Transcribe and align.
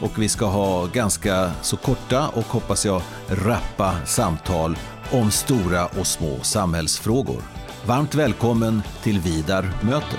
och 0.00 0.22
vi 0.22 0.28
ska 0.28 0.46
ha 0.46 0.86
ganska 0.86 1.50
så 1.62 1.76
korta 1.76 2.28
och 2.28 2.44
hoppas 2.44 2.86
jag 2.86 3.02
rappa 3.28 4.06
samtal 4.06 4.76
om 5.12 5.30
stora 5.30 5.86
och 5.86 6.06
små 6.06 6.40
samhällsfrågor. 6.42 7.42
Varmt 7.86 8.14
välkommen 8.14 8.82
till 9.02 9.20
Vidar 9.20 9.72
möter. 9.82 10.18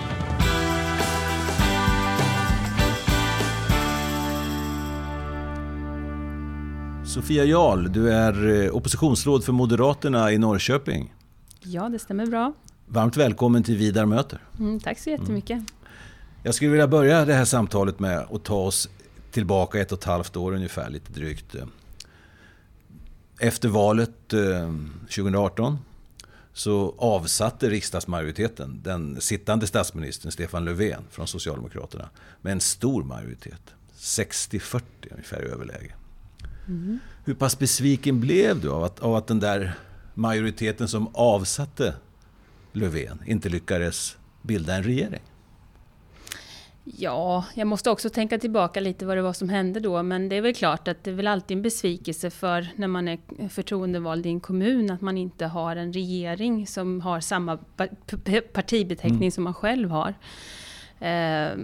Sofia 7.06 7.46
Jarl, 7.46 7.92
du 7.92 8.12
är 8.12 8.64
eh, 8.66 8.76
oppositionsråd 8.76 9.44
för 9.44 9.54
Moderaterna 9.54 10.32
i 10.32 10.38
Norrköping. 10.38 11.14
Ja, 11.64 11.90
det 11.90 12.00
stämmer 12.00 12.26
bra. 12.26 12.54
Varmt 12.86 13.18
välkommen 13.18 13.64
till 13.64 13.78
Vidar 13.78 14.06
möter. 14.06 14.40
Mm, 14.60 14.80
tack 14.80 15.00
så 15.00 15.10
jättemycket. 15.10 15.52
Mm. 15.52 15.66
Jag 16.44 16.56
skulle 16.56 16.72
vilja 16.72 16.88
börja 16.88 17.26
det 17.26 17.34
här 17.34 17.46
samtalet 17.46 18.00
med 18.00 18.20
att 18.32 18.44
ta 18.44 18.56
oss 18.56 18.90
tillbaka 19.32 19.80
ett 19.80 19.92
och 19.92 19.98
ett 19.98 20.04
halvt 20.04 20.36
år 20.36 20.54
ungefär, 20.54 20.90
lite 20.90 21.12
drygt. 21.12 21.56
Efter 23.40 23.70
valet 23.70 24.28
2018 24.30 25.74
eh, 25.74 25.80
så 26.54 26.96
avsatte 26.98 27.70
riksdagsmajoriteten 27.70 28.80
den 28.84 29.22
sittande 29.22 29.68
statsministern 29.68 30.32
Stefan 30.32 30.66
Löfven 30.66 31.04
från 31.10 31.28
Socialdemokraterna 31.28 32.10
med 32.42 32.52
en 32.52 32.60
stor 32.60 33.04
majoritet. 33.04 33.62
60-40 33.98 34.82
ungefär 35.12 35.42
i 35.42 35.46
överläge. 35.46 35.94
Mm. 36.68 37.00
Hur 37.26 37.34
pass 37.34 37.60
besviken 37.60 38.20
blev 38.20 38.62
du 38.62 38.70
av 38.70 38.84
att, 38.84 39.00
av 39.00 39.16
att 39.16 39.28
den 39.28 39.40
där 39.40 39.74
majoriteten 40.14 40.88
som 40.88 41.16
avsatte 41.16 41.96
Löfven 42.74 43.22
inte 43.26 43.50
lyckades 43.50 44.18
bilda 44.42 44.76
en 44.76 44.84
regering? 44.84 45.22
Ja, 46.98 47.46
jag 47.54 47.68
måste 47.68 47.90
också 47.90 48.10
tänka 48.10 48.40
tillbaka 48.40 48.80
lite 48.80 49.06
vad 49.06 49.18
det 49.18 49.22
var 49.22 49.34
som 49.34 49.50
hände 49.50 49.80
då. 49.80 50.04
Men 50.04 50.30
det 50.30 50.36
är 50.36 50.42
väl 50.42 50.54
klart 50.54 50.88
att 50.88 51.04
det 51.04 51.12
är 51.12 51.16
väl 51.16 51.28
alltid 51.28 51.58
en 51.58 51.62
besvikelse 51.62 52.30
för 52.30 52.68
när 52.76 52.88
man 52.88 53.08
är 53.08 53.20
förtroendevald 53.50 54.26
i 54.26 54.30
en 54.30 54.40
kommun 54.40 54.92
att 54.92 55.02
man 55.02 55.18
inte 55.18 55.46
har 55.46 55.76
en 55.76 55.94
regering 55.94 56.68
som 56.68 57.02
har 57.02 57.20
samma 57.20 57.58
partibeteckning 58.54 59.18
mm. 59.18 59.32
som 59.32 59.44
man 59.44 59.54
själv 59.54 59.90
har. 59.90 60.14
Eh, 61.00 61.58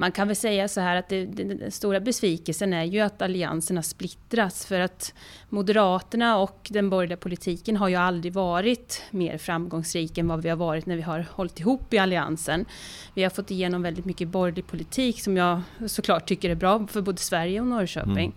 man 0.00 0.12
kan 0.12 0.26
väl 0.26 0.36
säga 0.36 0.68
så 0.68 0.80
här 0.80 0.96
att 0.96 1.08
det, 1.08 1.24
den 1.24 1.70
stora 1.70 2.00
besvikelsen 2.00 2.72
är 2.72 2.84
ju 2.84 3.00
att 3.00 3.22
alliansen 3.22 3.76
har 3.76 3.82
splittrats. 3.82 4.66
För 4.66 4.80
att 4.80 5.14
Moderaterna 5.48 6.38
och 6.38 6.68
den 6.70 6.90
borgerliga 6.90 7.16
politiken 7.16 7.76
har 7.76 7.88
ju 7.88 7.94
aldrig 7.94 8.32
varit 8.32 9.02
mer 9.10 9.38
framgångsrik 9.38 10.18
än 10.18 10.28
vad 10.28 10.42
vi 10.42 10.48
har 10.48 10.56
varit 10.56 10.86
när 10.86 10.96
vi 10.96 11.02
har 11.02 11.26
hållit 11.30 11.60
ihop 11.60 11.94
i 11.94 11.98
alliansen. 11.98 12.64
Vi 13.14 13.22
har 13.22 13.30
fått 13.30 13.50
igenom 13.50 13.82
väldigt 13.82 14.04
mycket 14.04 14.28
borgerlig 14.28 14.66
politik 14.66 15.20
som 15.20 15.36
jag 15.36 15.62
såklart 15.86 16.28
tycker 16.28 16.50
är 16.50 16.54
bra 16.54 16.86
för 16.86 17.00
både 17.00 17.18
Sverige 17.18 17.60
och 17.60 17.66
Norrköping. 17.66 18.26
Mm. 18.26 18.32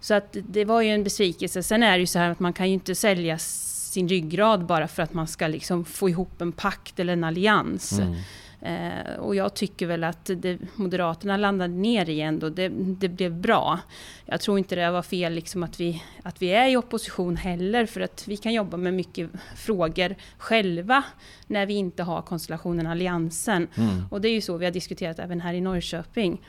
Så 0.00 0.14
att 0.14 0.36
det 0.48 0.64
var 0.64 0.82
ju 0.82 0.90
en 0.90 1.04
besvikelse. 1.04 1.62
Sen 1.62 1.82
är 1.82 1.92
det 1.92 2.00
ju 2.00 2.06
så 2.06 2.18
här 2.18 2.30
att 2.30 2.40
man 2.40 2.52
kan 2.52 2.68
ju 2.68 2.74
inte 2.74 2.94
sälja 2.94 3.38
sin 3.38 4.08
ryggrad 4.08 4.66
bara 4.66 4.88
för 4.88 5.02
att 5.02 5.14
man 5.14 5.26
ska 5.26 5.46
liksom 5.46 5.84
få 5.84 6.08
ihop 6.08 6.40
en 6.40 6.52
pakt 6.52 7.00
eller 7.00 7.12
en 7.12 7.24
allians. 7.24 7.92
Mm. 7.92 8.14
Eh, 8.60 9.14
och 9.18 9.34
jag 9.34 9.54
tycker 9.54 9.86
väl 9.86 10.04
att 10.04 10.30
det, 10.36 10.58
Moderaterna 10.74 11.36
landade 11.36 11.74
ner 11.74 12.08
i 12.08 12.20
ändå, 12.20 12.48
det, 12.48 12.68
det 12.68 13.08
blev 13.08 13.34
bra. 13.34 13.80
Jag 14.26 14.40
tror 14.40 14.58
inte 14.58 14.74
det 14.74 14.90
var 14.90 15.02
fel 15.02 15.32
liksom 15.32 15.62
att, 15.62 15.80
vi, 15.80 16.02
att 16.22 16.42
vi 16.42 16.48
är 16.48 16.68
i 16.68 16.76
opposition 16.76 17.36
heller, 17.36 17.86
för 17.86 18.00
att 18.00 18.28
vi 18.28 18.36
kan 18.36 18.52
jobba 18.52 18.76
med 18.76 18.94
mycket 18.94 19.30
frågor 19.56 20.14
själva 20.38 21.02
när 21.46 21.66
vi 21.66 21.74
inte 21.74 22.02
har 22.02 22.22
konstellationen 22.22 22.86
Alliansen. 22.86 23.68
Mm. 23.76 24.04
Och 24.10 24.20
det 24.20 24.28
är 24.28 24.32
ju 24.32 24.40
så 24.40 24.56
vi 24.56 24.64
har 24.64 24.72
diskuterat 24.72 25.18
även 25.18 25.40
här 25.40 25.54
i 25.54 25.60
Norrköping. 25.60 26.40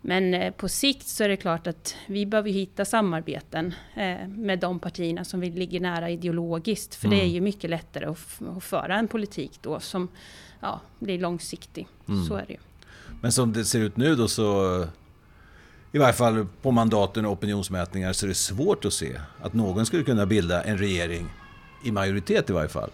Men 0.00 0.34
eh, 0.34 0.52
på 0.52 0.68
sikt 0.68 1.06
så 1.08 1.24
är 1.24 1.28
det 1.28 1.36
klart 1.36 1.66
att 1.66 1.96
vi 2.06 2.26
behöver 2.26 2.50
hitta 2.50 2.84
samarbeten 2.84 3.74
eh, 3.94 4.28
med 4.28 4.58
de 4.58 4.78
partierna 4.78 5.24
som 5.24 5.40
vi 5.40 5.50
ligger 5.50 5.80
nära 5.80 6.10
ideologiskt. 6.10 6.94
För 6.94 7.06
mm. 7.06 7.18
det 7.18 7.24
är 7.24 7.28
ju 7.28 7.40
mycket 7.40 7.70
lättare 7.70 8.04
att, 8.04 8.42
att 8.56 8.64
föra 8.64 8.96
en 8.96 9.08
politik 9.08 9.58
då 9.62 9.80
som 9.80 10.08
ja, 10.60 10.80
blir 10.98 11.18
långsiktig. 11.18 11.88
Mm. 12.08 12.24
Så 12.24 12.34
är 12.34 12.44
det 12.46 12.52
ju. 12.52 12.58
Men 13.20 13.32
som 13.32 13.52
det 13.52 13.64
ser 13.64 13.80
ut 13.80 13.96
nu 13.96 14.16
då 14.16 14.28
så 14.28 14.86
i 15.92 15.98
varje 15.98 16.12
fall 16.12 16.46
på 16.62 16.70
mandaten 16.70 17.26
och 17.26 17.32
opinionsmätningar 17.32 18.12
så 18.12 18.26
är 18.26 18.28
det 18.28 18.34
svårt 18.34 18.84
att 18.84 18.92
se 18.92 19.20
att 19.42 19.54
någon 19.54 19.86
skulle 19.86 20.02
kunna 20.02 20.26
bilda 20.26 20.62
en 20.62 20.78
regering, 20.78 21.28
i 21.84 21.92
majoritet 21.92 22.50
i 22.50 22.52
varje 22.52 22.68
fall, 22.68 22.90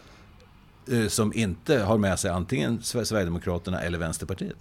eh, 0.91 1.09
som 1.09 1.33
inte 1.33 1.79
har 1.79 1.99
med 1.99 2.19
sig 2.19 2.31
antingen 2.31 2.83
Sverigedemokraterna 2.83 3.81
eller 3.81 3.99
Vänsterpartiet. 3.99 4.57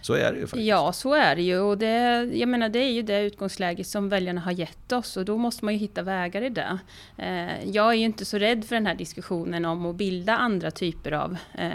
Så 0.00 0.14
är 0.14 0.32
det 0.32 0.38
ju 0.38 0.46
faktiskt. 0.46 0.66
Ja, 0.66 0.92
så 0.92 1.14
är 1.14 1.36
det 1.36 1.42
ju. 1.42 1.58
Och 1.58 1.78
det, 1.78 2.24
jag 2.32 2.48
menar, 2.48 2.68
det 2.68 2.78
är 2.78 2.92
ju 2.92 3.02
det 3.02 3.22
utgångsläget 3.22 3.86
som 3.86 4.08
väljarna 4.08 4.40
har 4.40 4.52
gett 4.52 4.92
oss 4.92 5.16
och 5.16 5.24
då 5.24 5.36
måste 5.36 5.64
man 5.64 5.74
ju 5.74 5.80
hitta 5.80 6.02
vägar 6.02 6.42
i 6.42 6.48
det. 6.48 6.78
Eh, 7.16 7.70
jag 7.70 7.88
är 7.88 7.94
ju 7.94 8.04
inte 8.04 8.24
så 8.24 8.38
rädd 8.38 8.64
för 8.64 8.74
den 8.76 8.86
här 8.86 8.94
diskussionen 8.94 9.64
om 9.64 9.86
att 9.86 9.96
bilda 9.96 10.36
andra 10.36 10.70
typer 10.70 11.12
av 11.12 11.36
eh, 11.54 11.70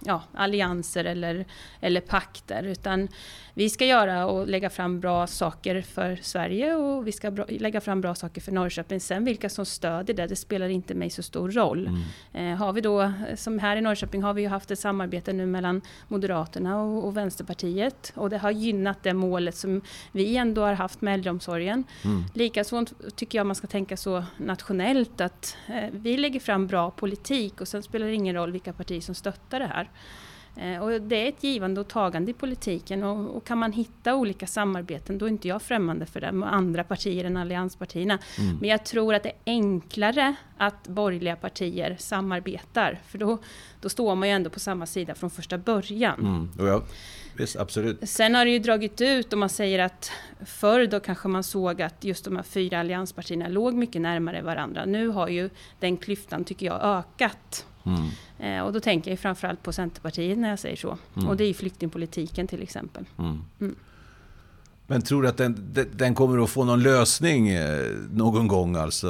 ja, 0.00 0.22
allianser 0.34 1.04
eller, 1.04 1.44
eller 1.80 2.00
pakter, 2.00 2.62
utan 2.62 3.08
vi 3.54 3.70
ska 3.70 3.84
göra 3.84 4.26
och 4.26 4.48
lägga 4.48 4.70
fram 4.70 5.00
bra 5.00 5.26
saker 5.26 5.82
för 5.82 6.18
Sverige 6.22 6.74
och 6.74 7.06
vi 7.06 7.12
ska 7.12 7.30
lägga 7.48 7.80
fram 7.80 8.00
bra 8.00 8.14
saker 8.14 8.40
för 8.40 8.52
Norrköping. 8.52 9.00
Sen 9.00 9.24
vilka 9.24 9.48
som 9.48 9.66
stödjer 9.66 10.16
det, 10.16 10.26
det 10.26 10.36
spelar 10.36 10.68
inte 10.68 10.94
mig 10.94 11.10
så 11.10 11.22
stor 11.22 11.50
roll. 11.50 11.86
Mm. 12.32 12.52
Eh, 12.52 12.58
har 12.58 12.72
vi 12.72 12.80
då, 12.80 13.12
som 13.36 13.58
här 13.58 13.76
i 13.76 13.80
Norrköping 13.80 14.22
har 14.22 14.34
vi 14.34 14.42
ju 14.42 14.48
haft 14.48 14.70
ett 14.70 14.78
samarbete 14.78 15.32
nu 15.32 15.46
mellan 15.46 15.82
Moderaterna 16.08 16.82
och, 16.82 17.04
och 17.04 17.16
Vänsterpartiet 17.16 17.69
och 18.14 18.30
det 18.30 18.38
har 18.38 18.50
gynnat 18.50 19.02
det 19.02 19.14
målet 19.14 19.56
som 19.56 19.80
vi 20.12 20.36
ändå 20.36 20.62
har 20.62 20.72
haft 20.72 21.00
med 21.00 21.14
äldreomsorgen. 21.14 21.84
Mm. 22.04 22.24
Likaså 22.34 22.84
tycker 23.14 23.38
jag 23.38 23.46
man 23.46 23.56
ska 23.56 23.66
tänka 23.66 23.96
så 23.96 24.24
nationellt 24.36 25.20
att 25.20 25.56
eh, 25.66 25.88
vi 25.92 26.16
lägger 26.16 26.40
fram 26.40 26.66
bra 26.66 26.90
politik 26.90 27.60
och 27.60 27.68
sen 27.68 27.82
spelar 27.82 28.06
det 28.06 28.14
ingen 28.14 28.34
roll 28.34 28.52
vilka 28.52 28.72
partier 28.72 29.00
som 29.00 29.14
stöttar 29.14 29.60
det 29.60 29.66
här. 29.66 29.90
Eh, 30.56 30.82
och 30.82 31.00
det 31.00 31.16
är 31.16 31.28
ett 31.28 31.44
givande 31.44 31.80
och 31.80 31.88
tagande 31.88 32.30
i 32.30 32.34
politiken 32.34 33.04
och, 33.04 33.36
och, 33.36 33.46
kan 33.46 33.58
man 33.58 33.72
hitta 33.72 34.14
olika 34.14 34.46
samarbeten 34.46 35.18
då 35.18 35.26
är 35.26 35.30
inte 35.30 35.48
jag 35.48 35.62
främmande 35.62 36.06
för 36.06 36.20
det 36.20 36.32
med 36.32 36.54
andra 36.54 36.84
partier 36.84 37.24
än 37.24 37.36
allianspartierna. 37.36 38.18
Mm. 38.38 38.58
Men 38.60 38.70
jag 38.70 38.84
tror 38.84 39.14
att 39.14 39.22
det 39.22 39.28
är 39.28 39.38
enklare 39.46 40.34
att 40.56 40.88
borgerliga 40.88 41.36
partier 41.36 41.96
samarbetar 41.98 43.00
för 43.06 43.18
då, 43.18 43.38
då 43.80 43.88
står 43.88 44.14
man 44.14 44.28
ju 44.28 44.34
ändå 44.34 44.50
på 44.50 44.60
samma 44.60 44.86
sida 44.86 45.14
från 45.14 45.30
första 45.30 45.58
början. 45.58 46.20
Mm. 46.20 46.68
Ja, 46.68 46.82
visst, 47.36 47.56
absolut. 47.56 48.08
Sen 48.08 48.34
har 48.34 48.44
det 48.44 48.50
ju 48.50 48.58
dragit 48.58 49.00
ut 49.00 49.32
och 49.32 49.38
man 49.38 49.48
säger 49.48 49.78
att 49.78 50.12
förr 50.46 50.86
då 50.86 51.00
kanske 51.00 51.28
man 51.28 51.42
såg 51.42 51.82
att 51.82 52.04
just 52.04 52.24
de 52.24 52.36
här 52.36 52.42
fyra 52.42 52.80
allianspartierna 52.80 53.48
låg 53.48 53.74
mycket 53.74 54.02
närmare 54.02 54.42
varandra. 54.42 54.84
Nu 54.84 55.08
har 55.08 55.28
ju 55.28 55.50
den 55.78 55.96
klyftan 55.96 56.44
tycker 56.44 56.66
jag 56.66 56.80
ökat. 56.82 57.66
Mm. 57.84 58.08
Eh, 58.38 58.66
och 58.66 58.72
då 58.72 58.80
tänker 58.80 59.10
jag 59.10 59.20
framförallt 59.20 59.62
på 59.62 59.72
Centerpartiet 59.72 60.38
när 60.38 60.50
jag 60.50 60.58
säger 60.58 60.76
så. 60.76 60.98
Mm. 61.16 61.28
Och 61.28 61.36
det 61.36 61.44
är 61.44 61.48
ju 61.48 61.54
flyktingpolitiken 61.54 62.46
till 62.46 62.62
exempel. 62.62 63.04
Mm. 63.18 63.38
mm. 63.60 63.74
Men 64.86 65.02
tror 65.02 65.22
du 65.22 65.28
att 65.28 65.36
den, 65.36 65.74
den, 65.92 66.14
kommer 66.14 66.44
att 66.44 66.50
få 66.50 66.64
någon 66.64 66.82
lösning 66.82 67.48
eh, 67.48 67.86
någon 68.12 68.48
gång? 68.48 68.76
Alltså, 68.76 69.06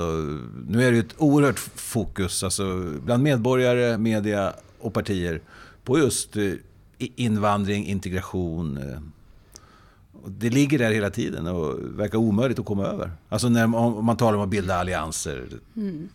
nu 0.68 0.84
är 0.84 0.90
det 0.90 0.96
ju 0.96 1.00
ett 1.00 1.14
oerhört 1.18 1.58
fokus 1.58 2.44
alltså, 2.44 2.84
bland 3.04 3.22
medborgare, 3.22 3.98
media 3.98 4.52
och 4.80 4.94
partier 4.94 5.40
på 5.84 5.98
just 5.98 6.36
eh, 6.36 6.52
invandring, 6.98 7.86
integration, 7.86 8.78
det 10.26 10.50
ligger 10.50 10.78
där 10.78 10.90
hela 10.90 11.10
tiden 11.10 11.46
och 11.46 11.78
verkar 11.98 12.18
omöjligt 12.18 12.58
att 12.58 12.64
komma 12.64 12.84
över. 12.84 13.10
Alltså 13.28 13.48
när, 13.48 13.76
om 13.76 14.04
man 14.04 14.16
talar 14.16 14.38
om 14.38 14.44
att 14.44 14.48
bilda 14.48 14.74
allianser. 14.74 15.48
Mm. 15.76 16.08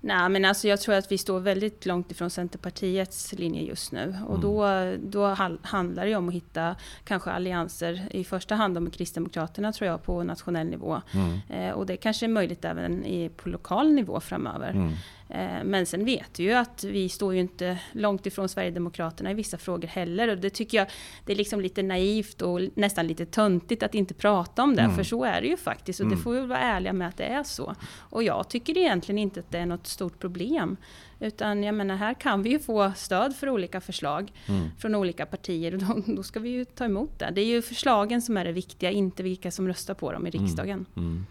Nej, 0.00 0.28
men 0.28 0.44
alltså 0.44 0.68
jag 0.68 0.80
tror 0.80 0.94
att 0.94 1.12
vi 1.12 1.18
står 1.18 1.40
väldigt 1.40 1.86
långt 1.86 2.10
ifrån 2.10 2.30
Centerpartiets 2.30 3.32
linje 3.32 3.62
just 3.62 3.92
nu. 3.92 4.16
Och 4.26 4.38
mm. 4.38 4.40
då, 4.40 4.66
då 5.10 5.26
handlar 5.62 6.06
det 6.06 6.16
om 6.16 6.28
att 6.28 6.34
hitta 6.34 6.76
kanske 7.04 7.30
allianser 7.30 8.08
i 8.10 8.24
första 8.24 8.54
hand 8.54 8.82
med 8.82 8.92
Kristdemokraterna 8.92 9.72
tror 9.72 9.90
jag 9.90 10.02
på 10.02 10.22
nationell 10.22 10.66
nivå. 10.66 11.00
Mm. 11.12 11.40
Eh, 11.48 11.74
och 11.74 11.86
det 11.86 11.96
kanske 11.96 12.26
är 12.26 12.28
möjligt 12.28 12.64
även 12.64 13.04
i, 13.04 13.28
på 13.28 13.48
lokal 13.48 13.92
nivå 13.92 14.20
framöver. 14.20 14.92
Mm. 15.28 15.56
Eh, 15.56 15.64
men 15.64 15.86
sen 15.86 16.04
vet 16.04 16.40
vi 16.40 16.44
ju 16.44 16.52
att 16.52 16.84
vi 16.84 17.08
står 17.08 17.34
ju 17.34 17.40
inte 17.40 17.78
långt 17.92 18.26
ifrån 18.26 18.48
Sverigedemokraterna 18.48 19.30
i 19.30 19.34
vissa 19.34 19.58
frågor 19.58 19.88
heller. 19.88 20.28
Och 20.28 20.38
det 20.38 20.50
tycker 20.50 20.78
jag 20.78 20.86
det 21.24 21.32
är 21.32 21.36
liksom 21.36 21.60
lite 21.60 21.82
naivt 21.82 22.42
och 22.42 22.60
nästan 22.74 23.06
lite 23.06 23.26
töntigt 23.26 23.82
att 23.82 23.94
inte 23.94 24.14
prata 24.14 24.62
om 24.62 24.76
det. 24.76 24.82
Mm. 24.82 24.96
För 24.96 25.02
så 25.02 25.24
är 25.24 25.40
det 25.40 25.46
ju 25.46 25.56
faktiskt. 25.56 26.00
Och 26.00 26.06
mm. 26.06 26.18
det 26.18 26.22
får 26.22 26.32
vi 26.32 26.40
vara 26.40 26.58
ärliga 26.58 26.92
med 26.92 27.08
att 27.08 27.16
det 27.16 27.24
är 27.24 27.42
så. 27.42 27.74
Och 27.98 28.22
jag 28.22 28.48
tycker 28.48 28.78
egentligen 28.78 29.18
inte 29.18 29.40
att 29.40 29.50
det 29.50 29.58
är 29.58 29.66
något 29.66 29.86
stort 29.86 30.18
problem. 30.18 30.76
Utan 31.20 31.62
jag 31.62 31.74
menar, 31.74 31.96
här 31.96 32.14
kan 32.14 32.42
vi 32.42 32.50
ju 32.50 32.58
få 32.58 32.92
stöd 32.96 33.36
för 33.36 33.48
olika 33.48 33.80
förslag 33.80 34.32
mm. 34.46 34.68
från 34.78 34.94
olika 34.94 35.26
partier. 35.26 35.74
Och 35.74 35.78
då, 35.78 36.14
då, 36.16 36.22
ska 36.22 36.40
vi 36.40 36.48
ju 36.48 36.64
ta 36.64 36.84
emot 36.84 37.18
det. 37.18 37.30
Det 37.34 37.40
är 37.40 37.46
ju 37.46 37.62
förslagen 37.62 38.22
som 38.22 38.36
är 38.36 38.44
det 38.44 38.52
viktiga, 38.52 38.90
inte 38.90 39.22
vilka 39.22 39.50
som 39.50 39.68
röstar 39.68 39.94
på 39.94 40.12
dem 40.12 40.26
i 40.26 40.30
mm. 40.30 40.42
riksdagen. 40.42 40.86
Mm. 40.96 41.26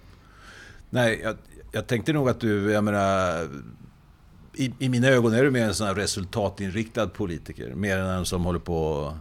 Nej, 0.89 1.19
jag, 1.23 1.35
jag 1.71 1.87
tänkte 1.87 2.13
nog 2.13 2.29
att 2.29 2.39
du, 2.39 2.71
jag 2.71 2.83
menar, 2.83 3.47
i, 4.57 4.73
i 4.79 4.89
mina 4.89 5.07
ögon 5.07 5.33
är 5.33 5.43
du 5.43 5.51
mer 5.51 5.63
en 5.63 5.75
sån 5.75 5.95
resultatinriktad 5.95 7.07
politiker. 7.07 7.73
Mer 7.75 7.97
än 7.97 8.05
en 8.05 8.25
som 8.25 8.45
håller 8.45 8.59
på 8.59 8.77
och 8.77 9.13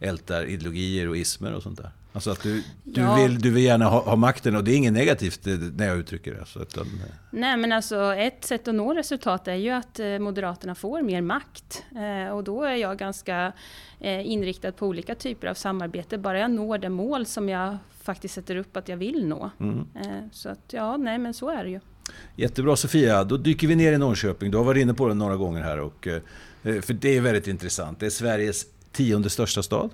ältar 0.00 0.44
ideologier 0.44 1.08
och 1.08 1.16
ismer 1.16 1.52
och 1.52 1.62
sånt 1.62 1.78
där. 1.78 1.90
Alltså 2.12 2.30
att 2.30 2.42
du, 2.42 2.62
du, 2.84 3.00
ja. 3.00 3.14
vill, 3.14 3.40
du 3.40 3.50
vill 3.50 3.64
gärna 3.64 3.84
ha, 3.84 4.04
ha, 4.04 4.16
makten 4.16 4.56
och 4.56 4.64
det 4.64 4.72
är 4.72 4.76
inget 4.76 4.92
negativt 4.92 5.46
eh, 5.46 5.54
när 5.54 5.86
jag 5.86 5.98
uttrycker 5.98 6.34
det. 6.34 6.46
Så 6.46 6.62
utan, 6.62 6.86
eh. 6.86 7.14
Nej 7.30 7.56
men 7.56 7.72
alltså 7.72 8.14
ett 8.14 8.44
sätt 8.44 8.68
att 8.68 8.74
nå 8.74 8.94
resultat 8.94 9.48
är 9.48 9.54
ju 9.54 9.70
att 9.70 9.98
eh, 9.98 10.18
Moderaterna 10.18 10.74
får 10.74 11.02
mer 11.02 11.20
makt. 11.22 11.84
och 12.32 12.44
då 12.44 12.62
är 12.62 12.76
jag 12.76 12.98
ganska 12.98 13.52
inriktad 14.00 14.72
på 14.72 14.86
olika 14.86 15.14
typer 15.14 15.48
av 15.48 15.54
samarbete. 15.54 16.18
Bara 16.18 16.38
jag 16.38 16.50
når 16.50 16.78
det 16.78 16.88
mål 16.88 17.26
som 17.26 17.48
jag 17.48 17.76
faktiskt 18.02 18.34
sätter 18.34 18.56
upp 18.56 18.76
att 18.76 18.88
jag 18.88 18.96
vill 18.96 19.26
nå. 19.26 19.50
Mm. 19.60 19.86
så 20.32 20.48
att 20.48 20.72
ja, 20.72 20.96
nej 20.96 21.18
men 21.18 21.34
så 21.34 21.50
är 21.50 21.64
det 21.64 21.70
ju. 21.70 21.80
Jättebra 22.36 22.76
Sofia, 22.76 23.24
då 23.24 23.36
dyker 23.36 23.66
vi 23.66 23.76
ner 23.76 23.92
i 23.92 23.98
Norrköping. 23.98 24.50
Du 24.50 24.56
har 24.56 24.64
varit 24.64 24.82
inne 24.82 24.94
på 24.94 25.08
det 25.08 25.14
några 25.14 25.36
gånger 25.36 25.62
här. 25.62 25.80
Och, 25.80 26.08
för 26.62 26.92
det 26.92 27.16
är 27.16 27.20
väldigt 27.20 27.46
intressant. 27.46 28.00
Det 28.00 28.06
är 28.06 28.10
Sveriges 28.10 28.66
tionde 28.92 29.30
största 29.30 29.62
stad. 29.62 29.90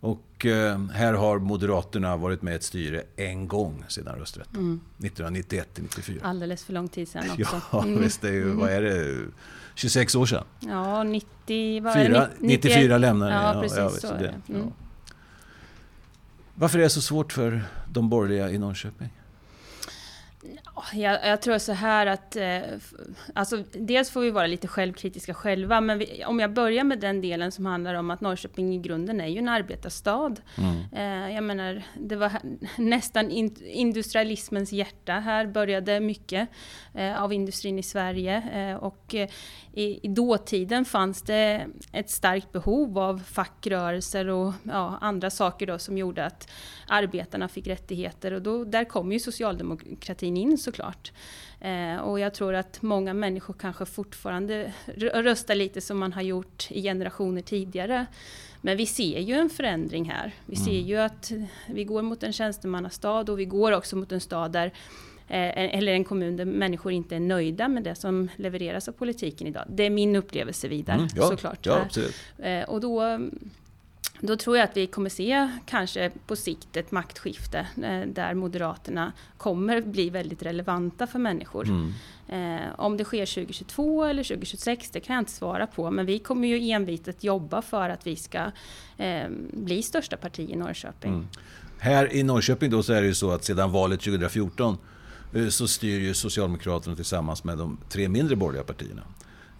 Och 0.00 0.46
eh, 0.46 0.80
här 0.92 1.12
har 1.12 1.38
Moderaterna 1.38 2.16
varit 2.16 2.42
med 2.42 2.52
i 2.52 2.56
ett 2.56 2.62
styre 2.62 3.02
en 3.16 3.48
gång 3.48 3.84
sedan 3.88 4.18
rösträtten. 4.18 4.60
Mm. 4.60 4.80
1991 4.98 5.74
till 5.74 5.82
94. 5.82 6.20
Alldeles 6.22 6.64
för 6.64 6.72
lång 6.72 6.88
tid 6.88 7.08
sedan 7.08 7.30
också. 7.30 7.60
Ja, 7.72 7.82
mm. 7.82 8.02
visst. 8.02 8.20
Det 8.20 8.28
är 8.28 8.32
ju, 8.32 8.42
mm. 8.42 8.58
vad 8.58 8.70
är 8.70 8.82
det? 8.82 9.26
26 9.74 10.14
år 10.14 10.26
sedan? 10.26 10.44
Ja, 10.60 11.02
90, 11.02 11.82
vad 11.82 11.94
Fyra, 11.94 12.20
det, 12.20 12.30
94 12.40 12.98
lämnade 12.98 13.32
Ja, 13.32 13.54
ja 13.54 13.62
precis. 13.62 13.78
Ja, 13.78 13.90
så 13.90 14.14
är 14.14 14.18
det. 14.18 14.52
Mm. 14.52 14.62
Ja. 14.66 14.72
Varför 16.54 16.78
är 16.78 16.82
det 16.82 16.90
så 16.90 17.00
svårt 17.00 17.32
för 17.32 17.64
de 17.90 18.08
borgerliga 18.08 18.50
i 18.50 18.58
Norrköping? 18.58 19.08
Jag, 20.92 21.26
jag, 21.26 21.42
tror 21.42 21.58
så 21.58 21.72
här 21.72 22.06
att, 22.06 22.36
eh, 22.36 22.60
alltså 23.34 23.64
dels 23.72 24.10
får 24.10 24.20
vi 24.20 24.30
vara 24.30 24.46
lite 24.46 24.68
självkritiska 24.68 25.34
själva, 25.34 25.80
men 25.80 25.98
vi, 25.98 26.24
om 26.24 26.40
jag 26.40 26.52
börjar 26.52 26.84
med 26.84 27.00
den 27.00 27.20
delen 27.20 27.52
som 27.52 27.66
handlar 27.66 27.94
om 27.94 28.10
att 28.10 28.20
Norrköping 28.20 28.74
i 28.74 28.78
grunden 28.78 29.20
är 29.20 29.26
ju 29.26 29.38
en 29.38 29.48
arbetarstad. 29.48 30.36
Mm. 30.58 30.76
Eh, 30.92 31.34
jag 31.34 31.44
menar, 31.44 31.82
det 32.00 32.16
var 32.16 32.32
nästan 32.76 33.30
in, 33.30 33.56
industrialismens 33.66 34.72
hjärta. 34.72 35.12
Här 35.12 35.46
började 35.46 36.00
mycket 36.00 36.48
eh, 36.94 37.22
av 37.22 37.32
industrin 37.32 37.78
i 37.78 37.82
Sverige 37.82 38.42
eh, 38.52 38.76
och 38.76 39.14
eh, 39.14 39.28
i, 39.76 40.00
i 40.02 40.08
dåtiden 40.08 40.84
fanns 40.84 41.22
det 41.22 41.66
ett 41.92 42.10
starkt 42.10 42.52
behov 42.52 42.98
av 42.98 43.18
fackrörelser 43.18 44.28
och 44.28 44.52
ja, 44.62 44.98
andra 45.00 45.30
saker 45.30 45.66
då 45.66 45.78
som 45.78 45.98
gjorde 45.98 46.24
att 46.24 46.50
arbetarna 46.88 47.48
fick 47.48 47.66
rättigheter 47.66 48.32
och 48.32 48.42
då, 48.42 48.64
där 48.64 48.84
kom 48.84 49.12
ju 49.12 49.18
socialdemokratin 49.18 50.36
in 50.36 50.58
såklart. 50.58 51.12
Eh, 51.60 51.96
och 51.96 52.20
jag 52.20 52.34
tror 52.34 52.54
att 52.54 52.82
många 52.82 53.14
människor 53.14 53.54
kanske 53.54 53.86
fortfarande 53.86 54.72
röstar 54.96 55.54
lite 55.54 55.80
som 55.80 55.98
man 55.98 56.12
har 56.12 56.22
gjort 56.22 56.66
i 56.70 56.82
generationer 56.82 57.42
tidigare. 57.42 58.06
Men 58.60 58.76
vi 58.76 58.86
ser 58.86 59.20
ju 59.20 59.34
en 59.34 59.50
förändring 59.50 60.10
här. 60.10 60.32
Vi 60.46 60.56
ser 60.56 60.70
mm. 60.70 60.86
ju 60.86 60.96
att 60.96 61.32
vi 61.68 61.84
går 61.84 62.02
mot 62.02 62.22
en 62.22 62.32
tjänstemannastad 62.32 63.20
och 63.20 63.38
vi 63.38 63.44
går 63.44 63.72
också 63.72 63.96
mot 63.96 64.12
en 64.12 64.20
stad 64.20 64.52
där 64.52 64.72
eller 65.28 65.92
en 65.92 66.04
kommun 66.04 66.36
där 66.36 66.44
människor 66.44 66.92
inte 66.92 67.16
är 67.16 67.20
nöjda 67.20 67.68
med 67.68 67.82
det 67.82 67.94
som 67.94 68.28
levereras 68.36 68.88
av 68.88 68.92
politiken 68.92 69.46
idag. 69.46 69.64
Det 69.68 69.82
är 69.82 69.90
min 69.90 70.16
upplevelse 70.16 70.68
vidare, 70.68 70.96
mm, 70.96 71.08
ja, 71.16 71.28
såklart. 71.28 71.66
Ja, 71.66 71.86
eh, 72.38 72.64
och 72.64 72.80
då 72.80 73.18
då 74.20 74.36
tror 74.36 74.56
jag 74.56 74.64
att 74.64 74.76
vi 74.76 74.86
kommer 74.86 75.10
se 75.10 75.48
kanske 75.66 76.10
på 76.26 76.36
sikt 76.36 76.76
ett 76.76 76.90
maktskifte 76.90 77.66
eh, 77.82 78.00
där 78.06 78.34
Moderaterna 78.34 79.12
kommer 79.36 79.80
bli 79.80 80.10
väldigt 80.10 80.42
relevanta 80.42 81.06
för 81.06 81.18
människor. 81.18 81.64
Mm. 81.68 81.92
Eh, 82.28 82.66
om 82.76 82.96
det 82.96 83.04
sker 83.04 83.26
2022 83.26 84.04
eller 84.04 84.24
2026, 84.24 84.90
det 84.90 85.00
kan 85.00 85.14
jag 85.14 85.22
inte 85.22 85.32
svara 85.32 85.66
på. 85.66 85.90
Men 85.90 86.06
vi 86.06 86.18
kommer 86.18 86.48
ju 86.48 86.70
envitet 86.70 87.24
jobba 87.24 87.62
för 87.62 87.90
att 87.90 88.06
vi 88.06 88.16
ska 88.16 88.50
eh, 88.96 89.28
bli 89.52 89.82
största 89.82 90.16
parti 90.16 90.50
i 90.50 90.56
Norrköping. 90.56 91.12
Mm. 91.12 91.26
Här 91.78 92.14
i 92.14 92.22
Norrköping 92.22 92.70
då 92.70 92.82
så 92.82 92.92
är 92.92 93.00
det 93.00 93.06
ju 93.06 93.14
så 93.14 93.30
att 93.30 93.44
sedan 93.44 93.72
valet 93.72 94.00
2014 94.00 94.72
eh, 94.72 94.80
så 95.50 95.68
styr 95.68 95.98
ju 96.00 96.14
Socialdemokraterna 96.14 96.96
tillsammans 96.96 97.44
med 97.44 97.58
de 97.58 97.78
tre 97.88 98.08
mindre 98.08 98.36
borgerliga 98.36 98.64
partierna 98.64 99.02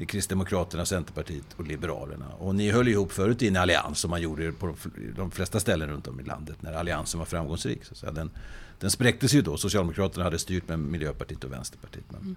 Kristdemokraterna, 0.04 0.86
Centerpartiet 0.86 1.44
och 1.56 1.66
Liberalerna. 1.66 2.26
Och 2.38 2.54
ni 2.54 2.70
höll 2.70 2.88
ihop 2.88 3.12
förut 3.12 3.42
i 3.42 3.48
en 3.48 3.56
allians 3.56 3.98
som 3.98 4.10
man 4.10 4.22
gjorde 4.22 4.52
på 4.52 4.74
de 5.16 5.30
flesta 5.30 5.60
ställen 5.60 5.88
runt 5.88 6.06
om 6.06 6.20
i 6.20 6.22
landet 6.22 6.62
när 6.62 6.72
alliansen 6.72 7.18
var 7.18 7.26
framgångsrik. 7.26 7.84
Så. 7.84 8.10
Den, 8.10 8.30
den 8.80 8.90
spräcktes 8.90 9.34
ju 9.34 9.42
då. 9.42 9.56
Socialdemokraterna 9.56 10.24
hade 10.24 10.38
styrt 10.38 10.68
med 10.68 10.78
Miljöpartiet 10.78 11.44
och 11.44 11.52
Vänsterpartiet. 11.52 12.04
Men 12.08 12.20
mm. 12.20 12.36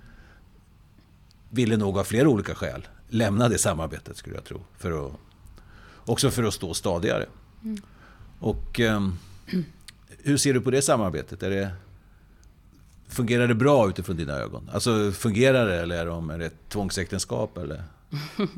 ville 1.50 1.78
nog 1.78 1.98
av 1.98 2.04
flera 2.04 2.30
olika 2.30 2.56
skäl 2.56 2.88
lämna 3.08 3.50
det 3.50 3.58
samarbetet 3.58 4.18
skulle 4.18 4.36
jag 4.36 4.44
tro. 4.44 4.62
För 4.78 5.08
att, 5.08 5.14
också 6.06 6.32
för 6.32 6.44
att 6.44 6.54
stå 6.54 6.74
stadigare. 6.74 7.26
Mm. 7.64 7.82
Och 8.40 8.80
um, 8.80 9.18
hur 10.24 10.38
ser 10.38 10.54
du 10.54 10.62
på 10.62 10.72
det 10.72 10.82
samarbetet? 10.82 11.44
Är 11.44 11.50
det, 11.50 11.72
Fungerar 13.10 13.48
det 13.48 13.56
bra 13.56 13.90
utifrån 13.90 14.16
dina 14.18 14.34
ögon? 14.34 14.70
Alltså 14.74 15.12
fungerar 15.12 15.68
det 15.68 15.82
eller 15.82 15.96
är 16.30 16.38
det 16.40 16.46
ett 16.46 16.70
tvångsäktenskap? 16.70 17.58
Eller? 17.58 17.84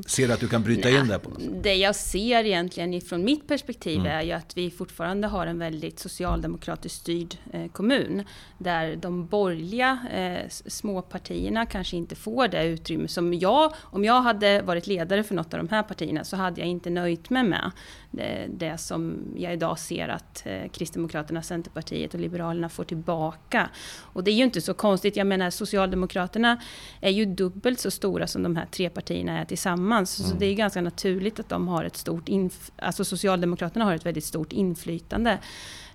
Ser 0.06 0.28
du 0.28 0.34
att 0.34 0.40
du 0.40 0.48
kan 0.48 0.64
bryta 0.64 0.90
in 0.90 1.08
där 1.08 1.18
på 1.18 1.30
något 1.30 1.42
sätt? 1.42 1.64
Det 1.64 1.76
jag 1.76 1.96
ser 1.96 2.46
egentligen 2.46 2.94
ifrån 2.94 3.24
mitt 3.24 3.48
perspektiv 3.48 4.00
mm. 4.00 4.12
är 4.12 4.22
ju 4.22 4.32
att 4.32 4.58
vi 4.58 4.72
fortfarande 4.72 5.28
har 5.28 5.48
en 5.48 5.60
väldigt 5.60 6.00
socialdemokratiskt 6.00 6.98
styrd 6.98 7.36
eh, 7.54 7.68
kommun. 7.72 8.24
Där 8.58 8.96
de 8.96 9.26
borgerliga 9.26 10.00
eh, 10.12 10.50
småpartierna 10.50 11.66
kanske 11.66 11.98
inte 11.98 12.16
får 12.16 12.48
det 12.48 12.66
utrymme 12.66 13.08
som 13.08 13.34
jag, 13.34 13.74
om 13.80 14.06
jag 14.06 14.22
hade 14.22 14.62
varit 14.62 14.88
ledare 14.88 15.24
för 15.24 15.36
något 15.36 15.54
av 15.54 15.58
de 15.58 15.70
här 15.70 15.84
partierna 15.84 16.24
så 16.24 16.36
hade 16.36 16.62
jag 16.62 16.70
inte 16.70 16.90
nöjt 16.90 17.30
mig 17.30 17.44
med 17.44 17.72
det, 18.12 18.48
det 18.50 18.78
som 18.78 19.18
jag 19.36 19.54
idag 19.54 19.80
ser 19.80 20.08
att 20.08 20.46
eh, 20.46 20.70
Kristdemokraterna, 20.72 21.44
Centerpartiet 21.44 22.14
och 22.14 22.20
Liberalerna 22.20 22.70
får 22.70 22.84
tillbaka. 22.84 23.70
Och 24.00 24.24
det 24.24 24.32
är 24.32 24.36
ju 24.36 24.44
inte 24.44 24.62
så 24.62 24.74
konstigt, 24.74 25.16
jag 25.16 25.28
menar 25.28 25.50
Socialdemokraterna 25.50 26.62
är 27.02 27.10
ju 27.10 27.26
dubbelt 27.26 27.80
så 27.80 27.92
stora 27.92 28.28
som 28.28 28.44
de 28.44 28.56
här 28.56 28.66
tre 28.66 28.90
partierna 28.90 29.41
är 29.42 29.46
tillsammans. 29.46 30.20
Mm. 30.20 30.32
Så 30.32 30.38
det 30.38 30.46
är 30.46 30.56
ganska 30.56 30.82
naturligt 30.82 31.40
att 31.40 31.50
de 31.50 31.68
har 31.68 31.84
ett 31.84 31.98
stort, 31.98 32.30
inf 32.30 32.72
alltså 32.76 33.06
Socialdemokraterna 33.06 33.86
har 33.86 33.94
ett 33.94 34.06
väldigt 34.06 34.26
stort 34.26 34.54
inflytande. 34.54 35.32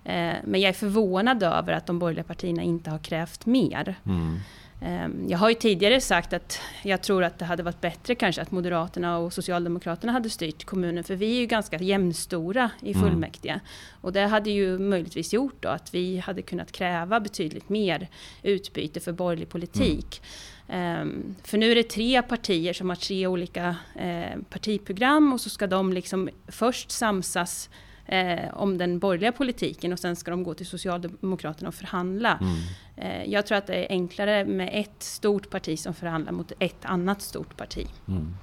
Eh, 0.03 0.33
men 0.43 0.61
jag 0.61 0.69
är 0.69 0.73
förvånad 0.73 1.43
över 1.43 1.73
att 1.73 1.85
de 1.85 1.99
borgerliga 1.99 2.23
partierna 2.23 2.63
inte 2.63 2.89
har 2.89 2.99
krävt 2.99 3.45
mer. 3.45 3.95
Mm. 4.05 4.39
Ehm, 4.81 5.25
jag 5.29 5.37
har 5.37 5.49
ju 5.49 5.55
tidigare 5.55 6.01
sagt 6.01 6.33
att 6.33 6.61
jag 6.83 7.01
tror 7.01 7.23
att 7.23 7.39
det 7.39 7.45
hade 7.45 7.63
varit 7.63 7.81
bättre 7.81 8.15
kanske 8.15 8.41
att 8.41 8.51
Moderaterna 8.51 9.17
och 9.17 9.33
Socialdemokraterna 9.33 10.11
hade 10.11 10.29
styrt 10.29 10.65
kommunen, 10.65 11.03
för 11.03 11.15
vi 11.15 11.35
är 11.35 11.39
ju 11.39 11.45
ganska 11.45 11.77
jämnstora 11.77 12.71
i 12.81 12.93
mm. 12.93 13.03
fullmäktige. 13.03 13.51
Mm. 13.51 13.61
Och 14.01 14.13
det 14.13 14.25
hade 14.27 14.49
ju 14.49 14.79
möjligtvis 14.79 15.33
gjort 15.33 15.55
då 15.59 15.69
att 15.69 15.93
vi 15.93 16.17
hade 16.17 16.41
kunnat 16.41 16.71
kräva 16.71 17.19
betydligt 17.19 17.69
mer 17.69 18.07
utbyte 18.43 18.99
för 18.99 19.11
borgerlig 19.11 19.49
politik. 19.49 20.21
Mm. 20.67 21.01
Um, 21.01 21.35
för 21.43 21.57
nu 21.57 21.71
är 21.71 21.75
det 21.75 21.89
tre 21.89 22.21
partier 22.21 22.73
som 22.73 22.89
har 22.89 22.95
tre 22.95 23.27
olika 23.27 23.75
uh, 23.95 24.41
partiprogram 24.49 25.33
och 25.33 25.41
så 25.41 25.49
ska 25.49 25.67
de 25.67 25.93
liksom 25.93 26.29
först 26.47 26.91
samsas 26.91 27.69
eh, 28.07 28.53
om 28.53 28.77
den 28.77 28.99
borgerliga 28.99 29.31
politiken 29.31 29.93
och 29.93 29.99
sen 29.99 30.15
ska 30.15 30.31
de 30.31 30.43
gå 30.43 30.53
till 30.53 30.65
Socialdemokraterna 30.65 31.67
och 31.67 31.75
förhandla. 31.75 32.39
Mm. 32.41 32.57
Eh, 32.95 33.31
jag 33.33 33.45
tror 33.45 33.57
att 33.57 33.67
det 33.67 33.75
är 33.75 33.87
enklare 33.89 34.45
med 34.45 34.69
ett 34.73 35.03
stort 35.03 35.49
parti 35.49 35.79
som 35.79 35.93
förhandlar 35.93 36.31
mot 36.31 36.51
ett 36.59 36.85
annat 36.85 37.21
stort 37.21 37.57
parti. 37.57 37.87
Mm. 38.07 38.35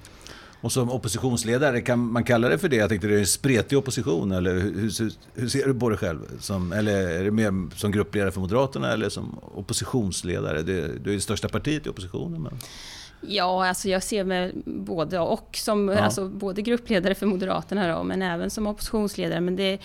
Och 0.64 0.72
som 0.72 0.90
oppositionsledare, 0.90 1.80
kan 1.80 2.12
man 2.12 2.24
kalla 2.24 2.48
det 2.48 2.58
för 2.58 2.68
det? 2.68 2.76
Jag 2.76 2.88
tänkte 2.88 3.08
det 3.08 3.14
är 3.14 3.18
en 3.18 3.26
spretig 3.26 3.78
opposition, 3.78 4.32
eller 4.32 4.54
hur, 4.54 4.74
hur, 4.80 5.12
hur 5.34 5.48
ser 5.48 5.66
du 5.66 5.74
på 5.74 5.88
dig 5.88 5.98
själv? 5.98 6.18
Som, 6.40 6.72
eller 6.72 7.08
är 7.08 7.24
det 7.24 7.30
mer 7.30 7.76
som 7.76 7.92
gruppledare 7.92 8.32
för 8.32 8.40
Moderaterna 8.40 8.92
eller 8.92 9.08
som 9.08 9.38
oppositionsledare? 9.42 10.62
Det, 10.62 11.04
du 11.04 11.10
är 11.10 11.14
det 11.14 11.20
största 11.20 11.48
partiet 11.48 11.86
i 11.86 11.88
oppositionen. 11.88 12.42
Men... 12.42 12.58
Ja, 13.28 13.66
alltså 13.68 13.88
jag 13.88 14.02
ser 14.02 14.24
mig 14.24 14.52
både 14.64 15.18
och 15.18 15.56
som 15.56 15.88
ja. 15.88 15.98
alltså, 15.98 16.28
både 16.28 16.62
gruppledare 16.62 17.14
för 17.14 17.26
Moderaterna 17.26 17.96
då, 17.96 18.02
men 18.02 18.22
även 18.22 18.50
som 18.50 18.66
oppositionsledare. 18.66 19.40
Men 19.40 19.56
det, 19.56 19.78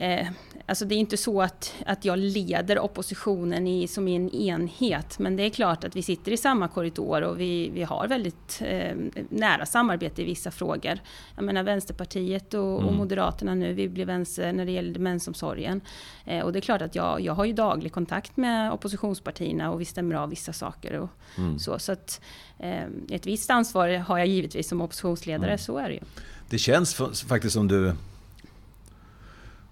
eh, 0.00 0.26
Alltså 0.70 0.84
det 0.84 0.94
är 0.94 0.98
inte 0.98 1.16
så 1.16 1.42
att, 1.42 1.74
att 1.86 2.04
jag 2.04 2.18
leder 2.18 2.78
oppositionen 2.78 3.66
i, 3.66 3.88
som 3.88 4.08
i 4.08 4.14
en 4.14 4.30
enhet, 4.30 5.18
men 5.18 5.36
det 5.36 5.42
är 5.42 5.50
klart 5.50 5.84
att 5.84 5.96
vi 5.96 6.02
sitter 6.02 6.32
i 6.32 6.36
samma 6.36 6.68
korridor 6.68 7.22
och 7.22 7.40
vi, 7.40 7.70
vi 7.70 7.82
har 7.82 8.08
väldigt 8.08 8.62
eh, 8.64 8.96
nära 9.28 9.66
samarbete 9.66 10.22
i 10.22 10.24
vissa 10.24 10.50
frågor. 10.50 10.98
Jag 11.36 11.44
menar 11.44 11.62
Vänsterpartiet 11.62 12.54
och, 12.54 12.78
mm. 12.78 12.84
och 12.84 12.92
Moderaterna 12.92 13.54
nu, 13.54 13.72
vi 13.72 13.88
blir 13.88 14.04
vänster 14.04 14.52
när 14.52 14.66
det 14.66 14.72
gäller 14.72 14.92
demensomsorgen. 14.92 15.80
Eh, 16.24 16.44
och 16.44 16.52
det 16.52 16.58
är 16.58 16.60
klart 16.60 16.82
att 16.82 16.94
jag, 16.94 17.20
jag 17.20 17.34
har 17.34 17.44
ju 17.44 17.52
daglig 17.52 17.92
kontakt 17.92 18.36
med 18.36 18.72
oppositionspartierna 18.72 19.70
och 19.70 19.80
vi 19.80 19.84
stämmer 19.84 20.14
av 20.14 20.30
vissa 20.30 20.52
saker. 20.52 20.98
Och 20.98 21.08
mm. 21.38 21.58
så, 21.58 21.78
så 21.78 21.92
att 21.92 22.20
eh, 22.58 22.84
ett 23.10 23.26
visst 23.26 23.50
ansvar 23.50 23.88
har 23.88 24.18
jag 24.18 24.26
givetvis 24.26 24.68
som 24.68 24.80
oppositionsledare, 24.80 25.50
mm. 25.50 25.58
så 25.58 25.78
är 25.78 25.88
det 25.88 25.94
ju. 25.94 26.02
Det 26.50 26.58
känns 26.58 26.94
faktiskt 27.28 27.54
som 27.54 27.68
du 27.68 27.94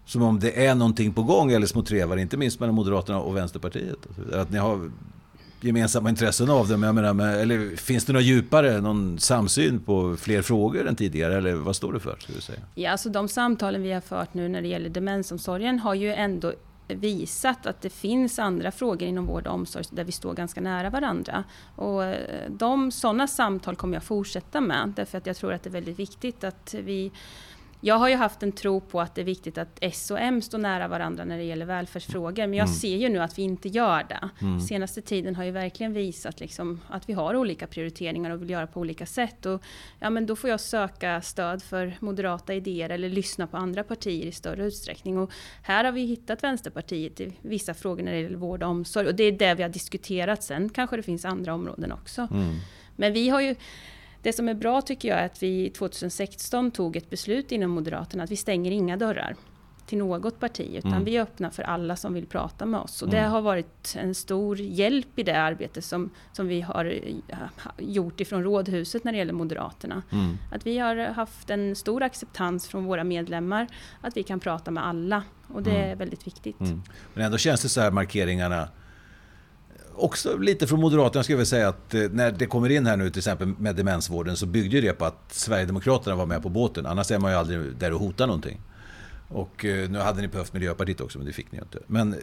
som 0.08 0.22
om 0.22 0.40
det 0.40 0.66
är 0.66 0.74
någonting 0.74 1.12
på 1.12 1.22
gång 1.22 1.52
eller 1.52 1.66
små 1.66 1.82
trevar, 1.82 2.16
inte 2.16 2.36
minst 2.36 2.60
mellan 2.60 2.74
Moderaterna 2.74 3.20
och 3.20 3.36
Vänsterpartiet. 3.36 3.98
Att 4.32 4.50
ni 4.50 4.58
har 4.58 4.90
gemensamma 5.60 6.08
intressen 6.08 6.50
av 6.50 6.68
det. 6.68 6.76
Men 6.76 6.86
jag 6.86 7.16
menar, 7.16 7.32
eller 7.32 7.76
finns 7.76 8.04
det 8.04 8.12
något 8.12 8.22
djupare, 8.22 8.80
någon 8.80 9.18
samsyn 9.18 9.80
på 9.80 10.16
fler 10.16 10.42
frågor 10.42 10.88
än 10.88 10.96
tidigare? 10.96 11.36
Eller 11.36 11.54
vad 11.54 11.76
står 11.76 11.92
det 11.92 12.00
för? 12.00 12.16
Skulle 12.20 12.38
du 12.38 12.42
säga? 12.42 12.58
Ja, 12.74 12.90
alltså 12.90 13.08
de 13.08 13.28
samtalen 13.28 13.82
vi 13.82 13.92
har 13.92 14.00
fört 14.00 14.34
nu 14.34 14.48
när 14.48 14.62
det 14.62 14.68
gäller 14.68 14.88
demensomsorgen 14.88 15.78
har 15.78 15.94
ju 15.94 16.14
ändå 16.14 16.52
visat 16.88 17.66
att 17.66 17.82
det 17.82 17.90
finns 17.90 18.38
andra 18.38 18.70
frågor 18.70 19.08
inom 19.08 19.26
vård 19.26 19.46
och 19.46 19.54
omsorg 19.54 19.84
där 19.90 20.04
vi 20.04 20.12
står 20.12 20.34
ganska 20.34 20.60
nära 20.60 20.90
varandra. 20.90 21.44
Och 21.76 22.04
eh, 22.04 22.50
de, 22.50 22.90
sådana 22.90 23.26
samtal 23.26 23.76
kommer 23.76 23.96
jag 23.96 24.02
fortsätta 24.02 24.60
med 24.60 24.92
därför 24.96 25.18
att 25.18 25.26
jag 25.26 25.36
tror 25.36 25.52
att 25.52 25.62
det 25.62 25.70
är 25.70 25.72
väldigt 25.72 25.98
viktigt 25.98 26.44
att 26.44 26.74
vi 26.84 27.12
jag 27.80 27.94
har 27.94 28.08
ju 28.08 28.16
haft 28.16 28.42
en 28.42 28.52
tro 28.52 28.80
på 28.80 29.00
att 29.00 29.14
det 29.14 29.20
är 29.20 29.24
viktigt 29.24 29.58
att 29.58 29.78
S 29.80 30.10
och 30.10 30.20
M 30.20 30.42
står 30.42 30.58
nära 30.58 30.88
varandra 30.88 31.24
när 31.24 31.38
det 31.38 31.44
gäller 31.44 31.66
välfärdsfrågor. 31.66 32.46
Men 32.46 32.54
jag 32.54 32.66
mm. 32.66 32.74
ser 32.74 32.96
ju 32.96 33.08
nu 33.08 33.18
att 33.18 33.38
vi 33.38 33.42
inte 33.42 33.68
gör 33.68 34.06
det. 34.08 34.28
Mm. 34.40 34.60
Senaste 34.60 35.02
tiden 35.02 35.36
har 35.36 35.44
ju 35.44 35.50
verkligen 35.50 35.92
visat 35.92 36.40
liksom 36.40 36.80
att 36.88 37.08
vi 37.08 37.12
har 37.12 37.36
olika 37.36 37.66
prioriteringar 37.66 38.30
och 38.30 38.42
vill 38.42 38.50
göra 38.50 38.66
på 38.66 38.80
olika 38.80 39.06
sätt. 39.06 39.46
Och, 39.46 39.62
ja, 39.98 40.10
men 40.10 40.26
då 40.26 40.36
får 40.36 40.50
jag 40.50 40.60
söka 40.60 41.20
stöd 41.20 41.62
för 41.62 41.96
moderata 42.00 42.54
idéer 42.54 42.90
eller 42.90 43.08
lyssna 43.08 43.46
på 43.46 43.56
andra 43.56 43.84
partier 43.84 44.26
i 44.26 44.32
större 44.32 44.66
utsträckning. 44.66 45.18
Och 45.18 45.32
här 45.62 45.84
har 45.84 45.92
vi 45.92 46.04
hittat 46.04 46.42
Vänsterpartiet 46.42 47.20
i 47.20 47.32
vissa 47.42 47.74
frågor 47.74 48.02
när 48.02 48.12
det 48.12 48.20
gäller 48.20 48.38
vård 48.38 48.62
och 48.62 48.68
omsorg. 48.68 49.06
Och 49.06 49.14
det 49.14 49.24
är 49.24 49.32
det 49.32 49.54
vi 49.54 49.62
har 49.62 49.70
diskuterat. 49.70 50.42
Sen 50.42 50.68
kanske 50.68 50.96
det 50.96 51.02
finns 51.02 51.24
andra 51.24 51.54
områden 51.54 51.92
också. 51.92 52.28
Mm. 52.30 52.54
Men 52.96 53.12
vi 53.12 53.28
har 53.28 53.40
ju 53.40 53.54
det 54.22 54.32
som 54.32 54.48
är 54.48 54.54
bra 54.54 54.82
tycker 54.82 55.08
jag 55.08 55.18
är 55.18 55.26
att 55.26 55.42
vi 55.42 55.70
2016 55.70 56.70
tog 56.70 56.96
ett 56.96 57.10
beslut 57.10 57.52
inom 57.52 57.70
Moderaterna 57.70 58.24
att 58.24 58.30
vi 58.30 58.36
stänger 58.36 58.70
inga 58.70 58.96
dörrar 58.96 59.36
till 59.88 59.98
något 59.98 60.40
parti, 60.40 60.74
utan 60.74 60.92
mm. 60.92 61.04
vi 61.04 61.16
är 61.16 61.22
öppna 61.22 61.50
för 61.50 61.62
alla 61.62 61.96
som 61.96 62.14
vill 62.14 62.26
prata 62.26 62.66
med 62.66 62.80
oss. 62.80 63.02
Och 63.02 63.08
mm. 63.08 63.20
det 63.20 63.28
har 63.28 63.40
varit 63.40 63.96
en 63.98 64.14
stor 64.14 64.60
hjälp 64.60 65.18
i 65.18 65.22
det 65.22 65.40
arbete 65.40 65.82
som, 65.82 66.10
som 66.32 66.48
vi 66.48 66.60
har 66.60 67.00
gjort 67.78 68.20
ifrån 68.20 68.42
Rådhuset 68.42 69.04
när 69.04 69.12
det 69.12 69.18
gäller 69.18 69.32
Moderaterna. 69.32 70.02
Mm. 70.12 70.38
Att 70.52 70.66
vi 70.66 70.78
har 70.78 70.96
haft 70.96 71.50
en 71.50 71.76
stor 71.76 72.02
acceptans 72.02 72.68
från 72.68 72.84
våra 72.84 73.04
medlemmar, 73.04 73.66
att 74.00 74.16
vi 74.16 74.22
kan 74.22 74.40
prata 74.40 74.70
med 74.70 74.86
alla. 74.86 75.22
Och 75.46 75.62
det 75.62 75.70
mm. 75.70 75.90
är 75.90 75.96
väldigt 75.96 76.26
viktigt. 76.26 76.60
Mm. 76.60 76.82
Men 77.14 77.24
ändå 77.24 77.38
känns 77.38 77.62
det 77.62 77.68
så 77.68 77.80
här 77.80 77.90
markeringarna 77.90 78.68
också 79.98 80.36
lite 80.36 80.66
från 80.66 80.80
Moderaterna 80.80 81.22
skulle 81.22 81.34
jag 81.34 81.38
vilja 81.38 81.46
säga 81.46 81.68
att 81.68 81.94
eh, 81.94 82.02
när 82.10 82.30
det 82.30 82.46
kommer 82.46 82.70
in 82.70 82.86
här 82.86 82.96
nu 82.96 83.10
till 83.10 83.18
exempel 83.18 83.48
med 83.58 83.76
demensvården 83.76 84.36
så 84.36 84.46
byggde 84.46 84.80
det 84.80 84.92
på 84.92 85.04
att 85.04 85.24
Sverigedemokraterna 85.28 86.16
var 86.16 86.26
med 86.26 86.42
på 86.42 86.48
båten. 86.48 86.86
Annars 86.86 87.10
är 87.10 87.18
man 87.18 87.30
ju 87.30 87.36
aldrig 87.36 87.76
där 87.78 87.92
och 87.92 88.00
hotar 88.00 88.26
någonting. 88.26 88.60
Och 89.28 89.64
eh, 89.64 89.90
nu 89.90 89.98
hade 89.98 90.20
ni 90.20 90.28
behövt 90.28 90.52
Miljöpartiet 90.52 91.00
också 91.00 91.18
men 91.18 91.26
det 91.26 91.32
fick 91.32 91.52
ni 91.52 91.58
ju 91.58 91.62
inte. 91.62 91.78
Men, 91.86 92.14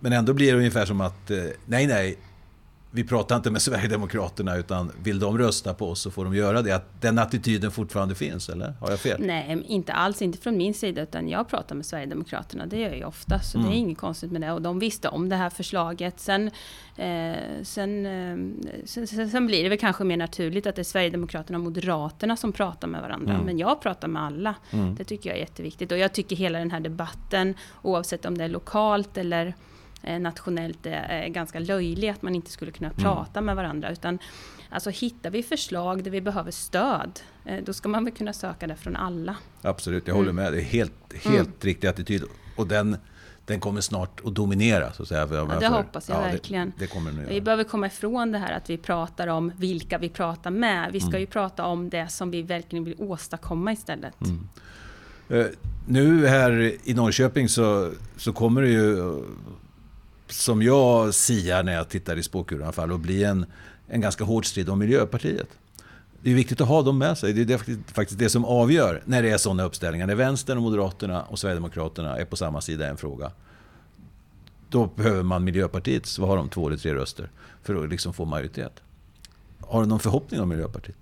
men 0.00 0.12
ändå 0.12 0.32
blir 0.32 0.52
det 0.52 0.58
ungefär 0.58 0.86
som 0.86 1.00
att 1.00 1.30
eh, 1.30 1.38
nej, 1.66 1.86
nej, 1.86 2.18
vi 2.90 3.04
pratar 3.04 3.36
inte 3.36 3.50
med 3.50 3.62
Sverigedemokraterna 3.70 4.56
utan 4.56 4.92
vill 5.02 5.18
de 5.18 5.38
rösta 5.38 5.74
på 5.74 5.88
oss 5.88 6.00
så 6.00 6.10
får 6.10 6.24
de 6.24 6.34
göra 6.34 6.62
det. 6.62 6.72
Att 6.72 7.00
den 7.00 7.18
attityden 7.18 7.70
fortfarande 7.70 8.14
finns, 8.14 8.48
eller? 8.48 8.74
Har 8.80 8.90
jag 8.90 9.00
fel? 9.00 9.20
Nej, 9.20 9.64
inte 9.66 9.92
alls. 9.92 10.22
Inte 10.22 10.38
från 10.38 10.56
min 10.56 10.74
sida. 10.74 11.02
Utan 11.02 11.28
jag 11.28 11.48
pratar 11.48 11.74
med 11.74 11.86
Sverigedemokraterna. 11.86 12.66
Det 12.66 12.80
gör 12.80 12.94
jag 12.94 13.08
ofta. 13.08 13.40
Så 13.40 13.58
mm. 13.58 13.70
det 13.70 13.74
är 13.74 13.76
mm. 13.76 13.88
inget 13.88 13.98
konstigt 13.98 14.32
med 14.32 14.40
det. 14.40 14.52
Och 14.52 14.62
de 14.62 14.78
visste 14.78 15.08
om 15.08 15.28
det 15.28 15.36
här 15.36 15.50
förslaget. 15.50 16.20
Sen, 16.20 16.50
eh, 16.96 17.36
sen, 17.62 18.06
eh, 18.06 18.36
sen, 18.84 19.30
sen, 19.30 19.46
blir 19.46 19.62
det 19.62 19.68
väl 19.68 19.78
kanske 19.78 20.04
mer 20.04 20.16
naturligt 20.16 20.66
att 20.66 20.76
det 20.76 20.82
är 20.82 20.84
Sverigedemokraterna 20.84 21.58
och 21.58 21.64
Moderaterna 21.64 22.36
som 22.36 22.52
pratar 22.52 22.88
med 22.88 23.02
varandra. 23.02 23.34
Mm. 23.34 23.46
Men 23.46 23.58
jag 23.58 23.82
pratar 23.82 24.08
med 24.08 24.22
alla. 24.22 24.54
Mm. 24.70 24.94
Det 24.94 25.04
tycker 25.04 25.30
jag 25.30 25.36
är 25.36 25.40
jätteviktigt. 25.40 25.92
Och 25.92 25.98
jag 25.98 26.12
tycker 26.12 26.36
hela 26.36 26.58
den 26.58 26.70
här 26.70 26.80
debatten, 26.80 27.54
oavsett 27.82 28.24
om 28.24 28.38
det 28.38 28.44
är 28.44 28.48
lokalt 28.48 29.16
eller 29.16 29.54
nationellt 30.02 30.86
är 30.86 31.28
ganska 31.28 31.58
löjlig, 31.58 32.08
att 32.08 32.22
man 32.22 32.34
inte 32.34 32.50
skulle 32.50 32.70
kunna 32.70 32.90
mm. 32.90 33.02
prata 33.02 33.40
med 33.40 33.56
varandra. 33.56 33.90
Utan 33.90 34.18
alltså, 34.68 34.90
hittar 34.90 35.30
vi 35.30 35.42
förslag 35.42 36.04
där 36.04 36.10
vi 36.10 36.20
behöver 36.20 36.50
stöd, 36.50 37.20
eh, 37.44 37.64
då 37.64 37.72
ska 37.72 37.88
man 37.88 38.04
väl 38.04 38.14
kunna 38.14 38.32
söka 38.32 38.66
det 38.66 38.76
från 38.76 38.96
alla. 38.96 39.36
Absolut, 39.62 40.06
jag 40.06 40.14
håller 40.14 40.30
mm. 40.30 40.44
med. 40.44 40.52
Det 40.52 40.58
är 40.58 40.64
helt, 40.64 41.12
helt 41.12 41.38
mm. 41.38 41.52
riktig 41.60 41.88
attityd. 41.88 42.22
Och 42.56 42.66
den, 42.66 42.96
den 43.44 43.60
kommer 43.60 43.80
snart 43.80 44.20
att 44.24 44.34
dominera. 44.34 44.92
Så 44.92 45.02
att 45.02 45.08
säga, 45.08 45.28
ja, 45.30 45.56
det 45.60 45.66
hoppas 45.66 46.08
jag 46.08 46.18
ja, 46.18 46.22
verkligen. 46.22 46.72
Det, 46.78 46.86
det 46.86 47.26
vi 47.28 47.40
behöver 47.40 47.64
komma 47.64 47.86
ifrån 47.86 48.32
det 48.32 48.38
här 48.38 48.52
att 48.52 48.70
vi 48.70 48.78
pratar 48.78 49.26
om 49.26 49.52
vilka 49.56 49.98
vi 49.98 50.08
pratar 50.08 50.50
med. 50.50 50.92
Vi 50.92 51.00
ska 51.00 51.08
mm. 51.08 51.20
ju 51.20 51.26
prata 51.26 51.64
om 51.64 51.90
det 51.90 52.08
som 52.08 52.30
vi 52.30 52.42
verkligen 52.42 52.84
vill 52.84 52.94
åstadkomma 52.98 53.72
istället. 53.72 54.14
Mm. 54.20 54.48
Nu 55.86 56.26
här 56.26 56.76
i 56.84 56.94
Norrköping 56.94 57.48
så, 57.48 57.92
så 58.16 58.32
kommer 58.32 58.62
det 58.62 58.68
ju 58.68 59.22
som 60.32 60.62
jag 60.62 61.14
siar 61.14 61.62
när 61.62 61.72
jag 61.72 61.88
tittar 61.88 62.16
i 62.16 62.22
spåkulan 62.22 62.60
i 62.60 62.64
alla 62.64 62.72
fall, 62.72 62.92
och 62.92 63.00
bli 63.00 63.24
en, 63.24 63.46
en 63.88 64.00
ganska 64.00 64.24
hård 64.24 64.46
strid 64.46 64.68
om 64.68 64.78
Miljöpartiet. 64.78 65.48
Det 66.22 66.30
är 66.30 66.34
viktigt 66.34 66.60
att 66.60 66.68
ha 66.68 66.82
dem 66.82 66.98
med 66.98 67.18
sig. 67.18 67.32
Det 67.32 67.54
är 67.54 67.92
faktiskt 67.92 68.18
det 68.18 68.28
som 68.28 68.44
avgör 68.44 69.02
när 69.04 69.22
det 69.22 69.30
är 69.30 69.38
sådana 69.38 69.62
uppställningar. 69.62 70.06
När 70.06 70.14
Vänstern, 70.14 70.56
och 70.56 70.62
Moderaterna 70.62 71.22
och 71.22 71.38
Sverigedemokraterna 71.38 72.16
är 72.16 72.24
på 72.24 72.36
samma 72.36 72.60
sida 72.60 72.86
i 72.86 72.90
en 72.90 72.96
fråga. 72.96 73.32
Då 74.68 74.86
behöver 74.86 75.22
man 75.22 75.44
Miljöpartiets, 75.44 76.18
vad 76.18 76.28
har 76.28 76.36
de, 76.36 76.48
två 76.48 76.66
eller 76.66 76.76
tre 76.76 76.94
röster 76.94 77.30
för 77.62 77.84
att 77.84 77.90
liksom 77.90 78.12
få 78.12 78.24
majoritet. 78.24 78.82
Har 79.60 79.80
du 79.80 79.88
någon 79.88 80.00
förhoppning 80.00 80.40
om 80.40 80.48
Miljöpartiet? 80.48 80.96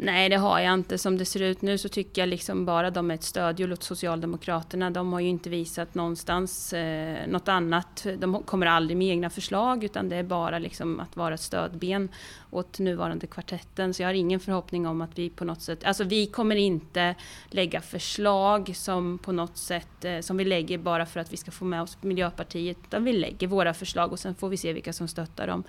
Nej, 0.00 0.28
det 0.28 0.36
har 0.36 0.60
jag 0.60 0.74
inte. 0.74 0.98
Som 0.98 1.18
det 1.18 1.24
ser 1.24 1.42
ut 1.42 1.62
nu 1.62 1.78
så 1.78 1.88
tycker 1.88 2.22
jag 2.22 2.28
liksom 2.28 2.64
bara 2.64 2.90
de 2.90 3.10
är 3.10 3.14
ett 3.14 3.22
stödhjul 3.22 3.72
åt 3.72 3.82
Socialdemokraterna. 3.82 4.90
De 4.90 5.12
har 5.12 5.20
ju 5.20 5.28
inte 5.28 5.50
visat 5.50 5.94
någonstans 5.94 6.72
eh, 6.72 7.26
något 7.28 7.48
annat. 7.48 8.06
De 8.18 8.42
kommer 8.42 8.66
aldrig 8.66 8.96
med 8.96 9.08
egna 9.08 9.30
förslag 9.30 9.84
utan 9.84 10.08
det 10.08 10.16
är 10.16 10.22
bara 10.22 10.58
liksom 10.58 11.00
att 11.00 11.16
vara 11.16 11.34
ett 11.34 11.40
stödben 11.40 12.08
åt 12.50 12.78
nuvarande 12.78 13.26
kvartetten. 13.26 13.94
Så 13.94 14.02
jag 14.02 14.08
har 14.08 14.14
ingen 14.14 14.40
förhoppning 14.40 14.86
om 14.86 15.00
att 15.00 15.18
vi 15.18 15.30
på 15.30 15.44
något 15.44 15.62
sätt... 15.62 15.84
Alltså 15.84 16.04
vi 16.04 16.26
kommer 16.26 16.56
inte 16.56 17.14
lägga 17.50 17.80
förslag 17.80 18.76
som 18.76 19.18
på 19.18 19.32
något 19.32 19.56
sätt 19.56 20.04
eh, 20.04 20.20
som 20.20 20.36
vi 20.36 20.44
lägger 20.44 20.78
bara 20.78 21.06
för 21.06 21.20
att 21.20 21.32
vi 21.32 21.36
ska 21.36 21.50
få 21.50 21.64
med 21.64 21.82
oss 21.82 21.98
Miljöpartiet. 22.00 22.78
Utan 22.84 23.04
vi 23.04 23.12
lägger 23.12 23.46
våra 23.46 23.74
förslag 23.74 24.12
och 24.12 24.18
sen 24.18 24.34
får 24.34 24.48
vi 24.48 24.56
se 24.56 24.72
vilka 24.72 24.92
som 24.92 25.08
stöttar 25.08 25.46
dem. 25.46 25.64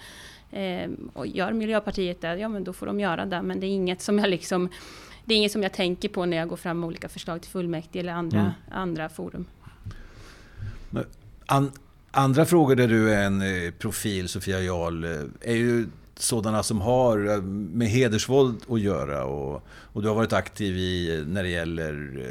Eh, 0.52 0.90
och 1.14 1.28
gör 1.28 1.54
Miljöpartiet 1.54 2.22
det, 2.22 2.36
ja 2.36 2.50
men 2.50 2.64
då 2.64 2.74
får 2.74 2.86
de 2.86 3.00
göra 3.00 3.26
det. 3.26 3.42
Men 3.42 3.60
det 3.60 3.68
är 3.68 3.70
inget 3.70 4.02
som 4.02 4.19
jag 4.20 4.30
liksom 4.30 4.70
det 5.30 5.34
är 5.34 5.38
inget 5.38 5.52
som 5.52 5.64
jag 5.64 5.74
tänker 5.74 6.10
på 6.10 6.26
när 6.26 6.38
jag 6.38 6.50
går 6.50 6.58
fram 6.58 6.80
med 6.80 6.88
olika 6.88 7.10
förslag 7.10 7.42
till 7.42 7.52
fullmäktige 7.52 8.00
eller 8.00 8.14
andra, 8.14 8.40
mm. 8.40 8.52
andra 8.72 9.10
forum. 9.10 9.46
An, 11.46 11.72
andra 12.12 12.46
frågor 12.46 12.76
där 12.76 12.88
du 12.88 13.14
är 13.14 13.26
en 13.26 13.42
eh, 13.42 13.72
profil, 13.72 14.30
Sofia 14.30 14.62
Jarl, 14.62 15.04
eh, 15.04 15.52
är 15.52 15.56
ju 15.56 15.88
sådana 16.16 16.64
som 16.64 16.82
har 16.82 17.30
eh, 17.30 17.42
med 17.42 17.88
hedersvåld 17.88 18.62
att 18.70 18.80
göra. 18.80 19.24
Och, 19.26 19.64
och 19.68 20.02
du 20.02 20.08
har 20.08 20.16
varit 20.16 20.34
aktiv 20.34 20.78
i 20.78 21.24
när 21.28 21.44
det 21.44 21.50
gäller 21.50 22.24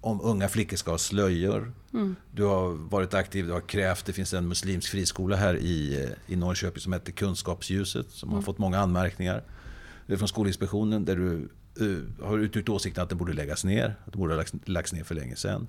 om 0.00 0.20
unga 0.22 0.48
flickor 0.48 0.76
ska 0.76 0.90
ha 0.90 0.98
slöjor. 0.98 1.72
Mm. 1.92 2.16
Du 2.30 2.44
har 2.44 2.68
varit 2.68 3.14
aktiv, 3.14 3.46
du 3.46 3.52
har 3.52 3.60
krävt, 3.60 4.06
det 4.06 4.12
finns 4.12 4.34
en 4.34 4.48
muslimsk 4.48 4.90
friskola 4.90 5.36
här 5.36 5.56
i, 5.56 6.08
i 6.26 6.36
Norrköping 6.36 6.80
som 6.80 6.92
heter 6.92 7.12
Kunskapsljuset 7.12 8.10
som 8.10 8.28
mm. 8.28 8.34
har 8.36 8.42
fått 8.42 8.58
många 8.58 8.78
anmärkningar 8.78 9.42
från 10.06 10.28
Skolinspektionen 10.28 11.04
där 11.04 11.16
du 11.16 11.48
uh, 11.80 12.02
har 12.22 12.38
uttryckt 12.38 12.68
åsikten 12.68 13.02
att 13.02 13.08
den 13.08 13.18
borde 13.18 13.32
läggas 13.32 13.64
ner, 13.64 13.94
att 14.06 14.12
den 14.12 14.20
borde 14.20 14.32
ha 14.32 14.36
lagts, 14.36 14.52
lagts 14.64 14.92
ner 14.92 15.04
för 15.04 15.14
länge 15.14 15.36
sedan. 15.36 15.66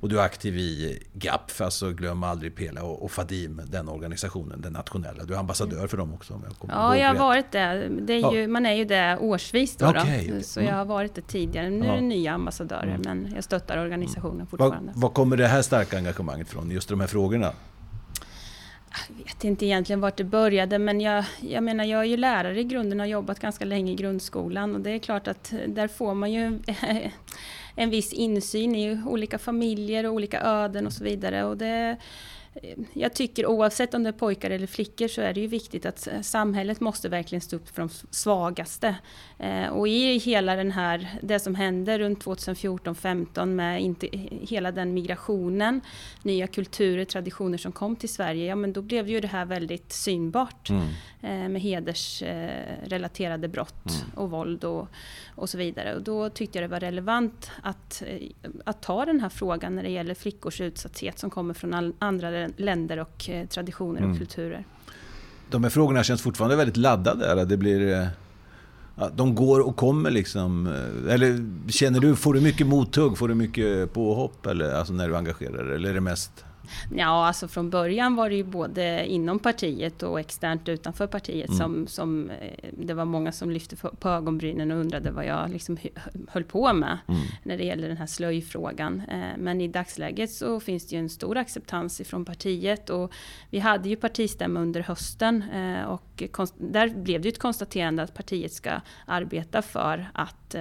Och 0.00 0.08
du 0.08 0.18
är 0.20 0.22
aktiv 0.22 0.58
i 0.58 1.02
GAPF, 1.12 1.60
alltså 1.60 1.90
Glöm 1.90 2.22
aldrig 2.22 2.56
Pela 2.56 2.82
och, 2.82 3.02
och 3.02 3.10
Fadim, 3.10 3.60
den 3.66 3.88
organisationen, 3.88 4.60
den 4.60 4.72
nationella. 4.72 5.24
Du 5.24 5.34
är 5.34 5.38
ambassadör 5.38 5.86
för 5.86 5.96
dem 5.96 6.14
också 6.14 6.40
jag 6.44 6.70
Ja, 6.70 6.96
jag 6.96 7.08
har 7.08 7.14
varit 7.14 7.52
det. 7.52 7.88
det 8.00 8.12
är 8.12 8.32
ju, 8.32 8.40
ja. 8.40 8.48
Man 8.48 8.66
är 8.66 8.72
ju 8.72 8.84
det 8.84 9.18
årsvis 9.20 9.76
då. 9.76 9.88
Okay, 9.88 10.30
då. 10.30 10.42
Så 10.42 10.60
jag 10.60 10.74
har 10.74 10.84
varit 10.84 11.14
det 11.14 11.20
tidigare. 11.20 11.70
Nu 11.70 11.86
är 11.86 11.94
det 11.94 12.00
nya 12.00 12.32
ambassadörer, 12.32 12.94
mm. 12.94 13.00
men 13.04 13.32
jag 13.34 13.44
stöttar 13.44 13.78
organisationen 13.78 14.34
mm. 14.34 14.46
fortfarande. 14.46 14.92
Var 14.94 15.08
kommer 15.08 15.36
det 15.36 15.46
här 15.46 15.62
starka 15.62 15.96
engagemanget 15.96 16.48
från, 16.48 16.70
just 16.70 16.88
de 16.88 17.00
här 17.00 17.06
frågorna? 17.06 17.52
Jag 19.08 19.24
vet 19.24 19.44
inte 19.44 19.66
egentligen 19.66 20.00
vart 20.00 20.16
det 20.16 20.24
började, 20.24 20.78
men 20.78 21.00
jag, 21.00 21.24
jag 21.40 21.64
menar, 21.64 21.84
jag 21.84 22.00
är 22.00 22.04
ju 22.04 22.16
lärare 22.16 22.60
i 22.60 22.64
grunden 22.64 23.00
och 23.00 23.06
har 23.06 23.10
jobbat 23.10 23.40
ganska 23.40 23.64
länge 23.64 23.92
i 23.92 23.94
grundskolan 23.94 24.74
och 24.74 24.80
det 24.80 24.90
är 24.90 24.98
klart 24.98 25.28
att 25.28 25.52
eh, 25.52 25.58
där 25.68 25.88
får 25.88 26.14
man 26.14 26.32
ju 26.32 26.58
en 27.74 27.90
viss 27.90 28.12
insyn 28.12 28.74
i 28.74 29.02
olika 29.06 29.38
familjer 29.38 30.06
och 30.06 30.12
olika 30.12 30.40
öden 30.40 30.86
och 30.86 30.92
så 30.92 31.04
vidare. 31.04 31.44
Och 31.44 31.56
det, 31.56 31.96
jag 32.92 33.14
tycker 33.14 33.46
oavsett 33.46 33.94
om 33.94 34.02
det 34.02 34.10
är 34.10 34.12
pojkar 34.12 34.50
eller 34.50 34.66
flickor 34.66 35.08
så 35.08 35.20
är 35.20 35.34
det 35.34 35.40
ju 35.40 35.46
viktigt 35.46 35.86
att 35.86 36.08
samhället 36.22 36.80
måste 36.80 37.08
verkligen 37.08 37.40
stå 37.40 37.56
upp 37.56 37.68
för 37.68 37.82
de 37.82 37.88
svagaste. 38.10 38.96
Eh, 39.38 39.66
och 39.66 39.88
i 39.88 40.18
hela 40.18 40.56
den 40.56 40.70
här, 40.70 41.18
det 41.22 41.40
som 41.40 41.54
hände 41.54 41.98
runt 41.98 42.24
2014-15 42.24 43.46
med 43.46 43.82
inte, 43.82 44.08
hela 44.30 44.72
den 44.72 44.94
migrationen, 44.94 45.80
nya 46.22 46.46
kulturer, 46.46 47.04
traditioner 47.04 47.58
som 47.58 47.72
kom 47.72 47.96
till 47.96 48.08
Sverige, 48.08 48.46
ja 48.46 48.56
men 48.56 48.72
då 48.72 48.82
blev 48.82 49.08
ju 49.08 49.20
det 49.20 49.28
här 49.28 49.44
väldigt 49.44 49.92
synbart. 49.92 50.70
Mm. 50.70 50.84
Eh, 51.24 51.48
med 51.48 51.62
hedersrelaterade 51.62 53.48
brott 53.48 53.86
mm. 53.86 54.18
och 54.18 54.30
våld 54.30 54.64
och, 54.64 54.88
och 55.34 55.48
så 55.48 55.58
vidare. 55.58 55.94
Och 55.94 56.02
då 56.02 56.30
tyckte 56.30 56.58
jag 56.58 56.64
det 56.70 56.72
var 56.72 56.80
relevant 56.80 57.50
att, 57.62 58.02
att 58.64 58.82
ta 58.82 59.04
den 59.04 59.20
här 59.20 59.28
frågan 59.28 59.74
när 59.74 59.82
det 59.82 59.90
gäller 59.90 60.14
flickors 60.14 60.60
utsatthet 60.60 61.18
som 61.18 61.30
kommer 61.30 61.54
från 61.54 61.94
andra 61.98 62.30
länder 62.56 62.98
och 62.98 63.30
eh, 63.30 63.46
traditioner 63.46 64.00
och 64.00 64.06
mm. 64.06 64.18
kulturer. 64.18 64.64
De 65.50 65.62
här 65.62 65.70
frågorna 65.70 66.04
känns 66.04 66.22
fortfarande 66.22 66.56
väldigt 66.56 66.76
laddade. 66.76 67.26
Eller? 67.26 67.44
Det 67.44 67.56
blir, 67.56 67.92
eh, 67.92 68.06
de 69.14 69.34
går 69.34 69.60
och 69.60 69.76
kommer 69.76 70.10
liksom. 70.10 70.66
Eh, 70.66 71.14
eller 71.14 71.50
känner 71.70 72.00
du, 72.00 72.16
får 72.16 72.34
du 72.34 72.40
mycket 72.40 72.66
mothugg? 72.66 73.18
Får 73.18 73.28
du 73.28 73.34
mycket 73.34 73.92
påhopp? 73.92 74.46
Eller, 74.46 74.74
alltså 74.74 74.92
när 74.92 75.08
du 75.08 75.16
engagerar 75.16 75.64
dig? 75.64 75.74
Eller 75.74 75.90
är 75.90 75.94
det 75.94 76.00
mest 76.00 76.44
Ja, 76.96 77.26
alltså 77.26 77.48
från 77.48 77.70
början 77.70 78.16
var 78.16 78.30
det 78.30 78.36
ju 78.36 78.44
både 78.44 79.06
inom 79.06 79.38
partiet 79.38 80.02
och 80.02 80.20
externt 80.20 80.68
utanför 80.68 81.06
partiet 81.06 81.48
mm. 81.48 81.58
som, 81.58 81.86
som 81.86 82.30
eh, 82.30 82.68
det 82.72 82.94
var 82.94 83.04
många 83.04 83.32
som 83.32 83.50
lyfte 83.50 83.76
på 83.76 84.08
ögonbrynen 84.08 84.70
och 84.70 84.78
undrade 84.78 85.10
vad 85.10 85.26
jag 85.26 85.50
liksom 85.50 85.78
höll 86.28 86.44
på 86.44 86.72
med 86.72 86.98
mm. 87.08 87.20
när 87.42 87.58
det 87.58 87.64
gäller 87.64 87.88
den 87.88 87.96
här 87.96 88.06
slöjfrågan. 88.06 89.02
Eh, 89.08 89.38
men 89.38 89.60
i 89.60 89.68
dagsläget 89.68 90.30
så 90.30 90.60
finns 90.60 90.86
det 90.86 90.96
ju 90.96 91.00
en 91.00 91.08
stor 91.08 91.36
acceptans 91.36 92.00
ifrån 92.00 92.24
partiet 92.24 92.90
och 92.90 93.12
vi 93.50 93.58
hade 93.58 93.88
ju 93.88 93.96
partistämma 93.96 94.60
under 94.60 94.80
hösten 94.80 95.42
eh, 95.42 95.84
och 95.84 96.22
där 96.58 96.88
blev 96.88 97.20
det 97.20 97.28
ju 97.28 97.32
ett 97.32 97.38
konstaterande 97.38 98.02
att 98.02 98.14
partiet 98.14 98.52
ska 98.52 98.80
arbeta 99.06 99.62
för 99.62 100.10
att 100.14 100.54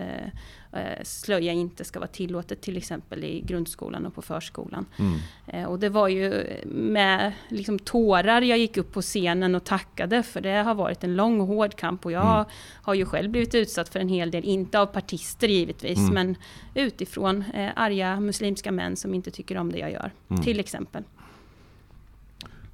slöja 1.03 1.51
inte 1.51 1.83
ska 1.83 1.99
vara 1.99 2.07
tillåtet 2.07 2.61
till 2.61 2.77
exempel 2.77 3.23
i 3.23 3.41
grundskolan 3.41 4.05
och 4.05 4.15
på 4.15 4.21
förskolan. 4.21 4.85
Mm. 4.99 5.19
Eh, 5.47 5.69
och 5.69 5.79
det 5.79 5.89
var 5.89 6.07
ju 6.07 6.47
med 6.65 7.33
liksom 7.49 7.79
tårar 7.79 8.41
jag 8.41 8.57
gick 8.57 8.77
upp 8.77 8.93
på 8.93 9.01
scenen 9.01 9.55
och 9.55 9.63
tackade 9.63 10.23
för 10.23 10.41
det 10.41 10.63
har 10.63 10.75
varit 10.75 11.03
en 11.03 11.15
lång 11.15 11.41
och 11.41 11.47
hård 11.47 11.75
kamp 11.75 12.05
och 12.05 12.11
jag 12.11 12.35
mm. 12.35 12.45
har 12.81 12.93
ju 12.93 13.05
själv 13.05 13.31
blivit 13.31 13.55
utsatt 13.55 13.89
för 13.89 13.99
en 13.99 14.09
hel 14.09 14.31
del, 14.31 14.43
inte 14.45 14.79
av 14.79 14.85
partister 14.85 15.47
givetvis, 15.47 15.97
mm. 15.97 16.13
men 16.13 16.35
utifrån 16.73 17.43
eh, 17.53 17.69
arga 17.75 18.19
muslimska 18.19 18.71
män 18.71 18.95
som 18.95 19.13
inte 19.13 19.31
tycker 19.31 19.57
om 19.57 19.71
det 19.71 19.77
jag 19.77 19.91
gör, 19.91 20.11
mm. 20.29 20.43
till 20.43 20.59
exempel. 20.59 21.03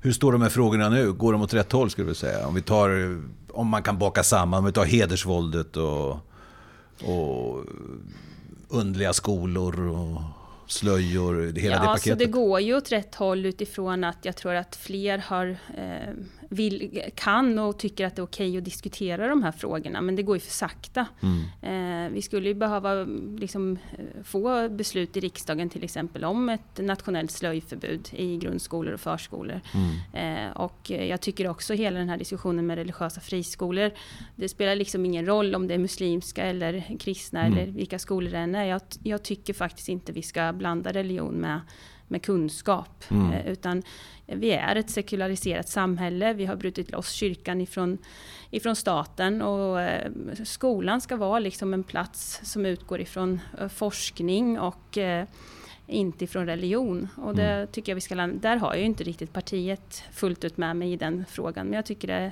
Hur 0.01 0.11
står 0.11 0.31
de 0.31 0.41
här 0.41 0.49
frågorna 0.49 0.89
nu? 0.89 1.13
Går 1.13 1.33
de 1.33 1.41
åt 1.41 1.53
rätt 1.53 1.71
håll 1.71 1.89
skulle 1.89 2.07
du 2.07 2.15
säga? 2.15 2.47
Om 2.47 2.55
vi 2.55 2.61
tar, 2.61 3.19
om 3.51 3.67
man 3.67 3.83
kan 3.83 3.97
baka 3.97 4.23
samman, 4.23 4.59
om 4.59 4.65
vi 4.65 4.71
tar 4.71 4.85
hedersvåldet 4.85 5.77
och 5.77 6.17
och 7.03 7.65
undliga 8.69 9.13
skolor 9.13 9.87
och 9.87 10.21
slöjor, 10.67 11.53
hela 11.53 11.75
ja, 11.75 11.81
det 11.81 11.87
paketet? 11.87 12.07
Ja, 12.07 12.15
det 12.15 12.31
går 12.31 12.61
ju 12.61 12.77
åt 12.77 12.91
rätt 12.91 13.15
håll 13.15 13.45
utifrån 13.45 14.03
att 14.03 14.17
jag 14.21 14.35
tror 14.35 14.53
att 14.53 14.75
fler 14.75 15.17
har 15.17 15.57
eh, 15.77 16.13
vill, 16.49 17.01
kan 17.15 17.59
och 17.59 17.77
tycker 17.79 18.05
att 18.05 18.15
det 18.15 18.19
är 18.19 18.23
okej 18.23 18.57
att 18.57 18.65
diskutera 18.65 19.27
de 19.27 19.43
här 19.43 19.51
frågorna. 19.51 20.01
Men 20.01 20.15
det 20.15 20.23
går 20.23 20.35
ju 20.35 20.39
för 20.39 20.51
sakta. 20.51 21.07
Mm. 21.21 22.07
Eh, 22.07 22.13
vi 22.13 22.21
skulle 22.21 22.47
ju 22.47 22.53
behöva 22.53 23.03
liksom, 23.39 23.77
eh, 23.97 24.23
få 24.23 24.69
beslut 24.69 25.17
i 25.17 25.19
riksdagen 25.19 25.69
till 25.69 25.83
exempel 25.83 26.23
om 26.23 26.49
ett 26.49 26.77
nationellt 26.77 27.31
slöjförbud 27.31 28.09
i 28.11 28.37
grundskolor 28.37 28.93
och 28.93 28.99
förskolor. 28.99 29.61
Mm. 29.73 30.47
Eh, 30.47 30.57
och 30.57 30.89
jag 30.89 31.21
tycker 31.21 31.47
också 31.47 31.73
hela 31.73 31.99
den 31.99 32.09
här 32.09 32.17
diskussionen 32.17 32.65
med 32.67 32.77
religiösa 32.77 33.21
friskolor. 33.21 33.91
Det 34.35 34.49
spelar 34.49 34.75
liksom 34.75 35.05
ingen 35.05 35.25
roll 35.25 35.55
om 35.55 35.67
det 35.67 35.73
är 35.73 35.77
muslimska 35.77 36.43
eller 36.43 36.97
kristna 36.99 37.45
mm. 37.45 37.57
eller 37.57 37.71
vilka 37.71 37.99
skolor 37.99 38.31
det 38.31 38.37
än 38.37 38.55
är. 38.55 38.65
Jag, 38.65 38.81
jag 39.03 39.23
tycker 39.23 39.53
faktiskt 39.53 39.89
inte 39.89 40.11
vi 40.11 40.21
ska 40.21 40.53
blanda 40.53 40.91
religion 40.93 41.33
med 41.33 41.59
med 42.09 42.21
kunskap. 42.21 43.03
Mm. 43.11 43.31
Eh, 43.31 43.47
utan 43.51 43.83
vi 44.25 44.51
är 44.51 44.75
ett 44.75 44.89
sekulariserat 44.89 45.69
samhälle. 45.69 46.33
Vi 46.33 46.45
har 46.45 46.55
brutit 46.55 46.91
loss 46.91 47.11
kyrkan 47.11 47.61
ifrån, 47.61 47.97
ifrån 48.49 48.75
staten 48.75 49.41
och 49.41 49.81
eh, 49.81 50.11
skolan 50.43 51.01
ska 51.01 51.15
vara 51.15 51.39
liksom 51.39 51.73
en 51.73 51.83
plats 51.83 52.39
som 52.43 52.65
utgår 52.65 53.01
ifrån 53.01 53.39
eh, 53.59 53.67
forskning 53.67 54.59
och 54.59 54.97
inte 55.87 56.23
ifrån 56.23 56.45
religion. 56.45 57.07
Och 57.15 57.35
det 57.35 57.49
mm. 57.49 57.67
tycker 57.67 57.91
jag 57.91 57.95
vi 57.95 58.01
ska. 58.01 58.15
Där 58.15 58.57
har 58.57 58.75
jag 58.75 58.85
inte 58.85 59.03
riktigt 59.03 59.33
partiet 59.33 60.03
fullt 60.13 60.43
ut 60.43 60.57
med 60.57 60.75
mig 60.75 60.93
i 60.93 60.95
den 60.95 61.25
frågan. 61.29 61.65
Men 61.65 61.73
jag 61.73 61.85
tycker 61.85 62.07
det, 62.07 62.31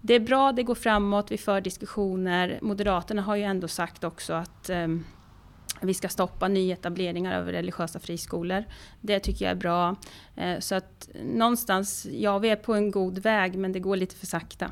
det 0.00 0.14
är 0.14 0.20
bra, 0.20 0.52
det 0.52 0.62
går 0.62 0.74
framåt, 0.74 1.32
vi 1.32 1.38
för 1.38 1.60
diskussioner. 1.60 2.58
Moderaterna 2.62 3.22
har 3.22 3.36
ju 3.36 3.42
ändå 3.42 3.68
sagt 3.68 4.04
också 4.04 4.32
att 4.32 4.70
um, 4.70 5.04
vi 5.82 5.94
ska 5.94 6.08
stoppa 6.08 6.48
nyetableringar 6.48 7.40
av 7.40 7.46
religiösa 7.46 7.98
friskolor. 7.98 8.64
Det 9.00 9.20
tycker 9.20 9.44
jag 9.44 9.52
är 9.52 9.56
bra. 9.56 9.96
Eh, 10.36 10.58
så 10.58 10.74
att 10.74 11.08
någonstans, 11.24 12.06
ja 12.12 12.38
vi 12.38 12.48
är 12.48 12.56
på 12.56 12.74
en 12.74 12.90
god 12.90 13.18
väg 13.18 13.58
men 13.58 13.72
det 13.72 13.80
går 13.80 13.96
lite 13.96 14.16
för 14.16 14.26
sakta. 14.26 14.70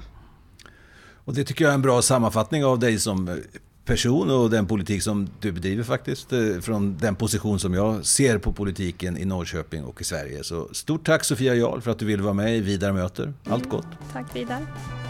Och 1.25 1.35
det 1.35 1.44
tycker 1.44 1.64
jag 1.64 1.70
är 1.70 1.75
en 1.75 1.83
bra 1.83 2.03
sammanfattning 2.03 2.64
av 2.64 2.79
dig 2.79 2.99
som 2.99 3.40
person 3.85 4.31
och 4.31 4.51
den 4.51 4.66
politik 4.66 5.03
som 5.03 5.29
du 5.40 5.53
bedriver 5.53 5.85
faktiskt. 5.85 6.33
Eh, 6.33 6.38
från 6.61 6.99
den 6.99 7.16
position 7.16 7.59
som 7.59 7.75
jag 7.75 8.07
ser 8.07 8.38
på 8.38 8.53
politiken 8.53 9.16
i 9.16 9.25
Norrköping 9.25 9.85
och 9.85 10.01
i 10.01 10.05
Sverige. 10.05 10.44
Så 10.44 10.68
stort 10.73 11.07
tack 11.07 11.25
Sofia 11.25 11.55
Jarl 11.55 11.81
för 11.81 11.90
att 11.90 11.99
du 11.99 12.05
ville 12.05 12.23
vara 12.23 12.35
med 12.35 12.57
i 12.57 12.61
Vidar 12.61 12.92
möter. 12.92 13.33
Allt 13.44 13.68
gott! 13.68 13.87
Tack 14.12 14.37
Vidar! 14.37 15.10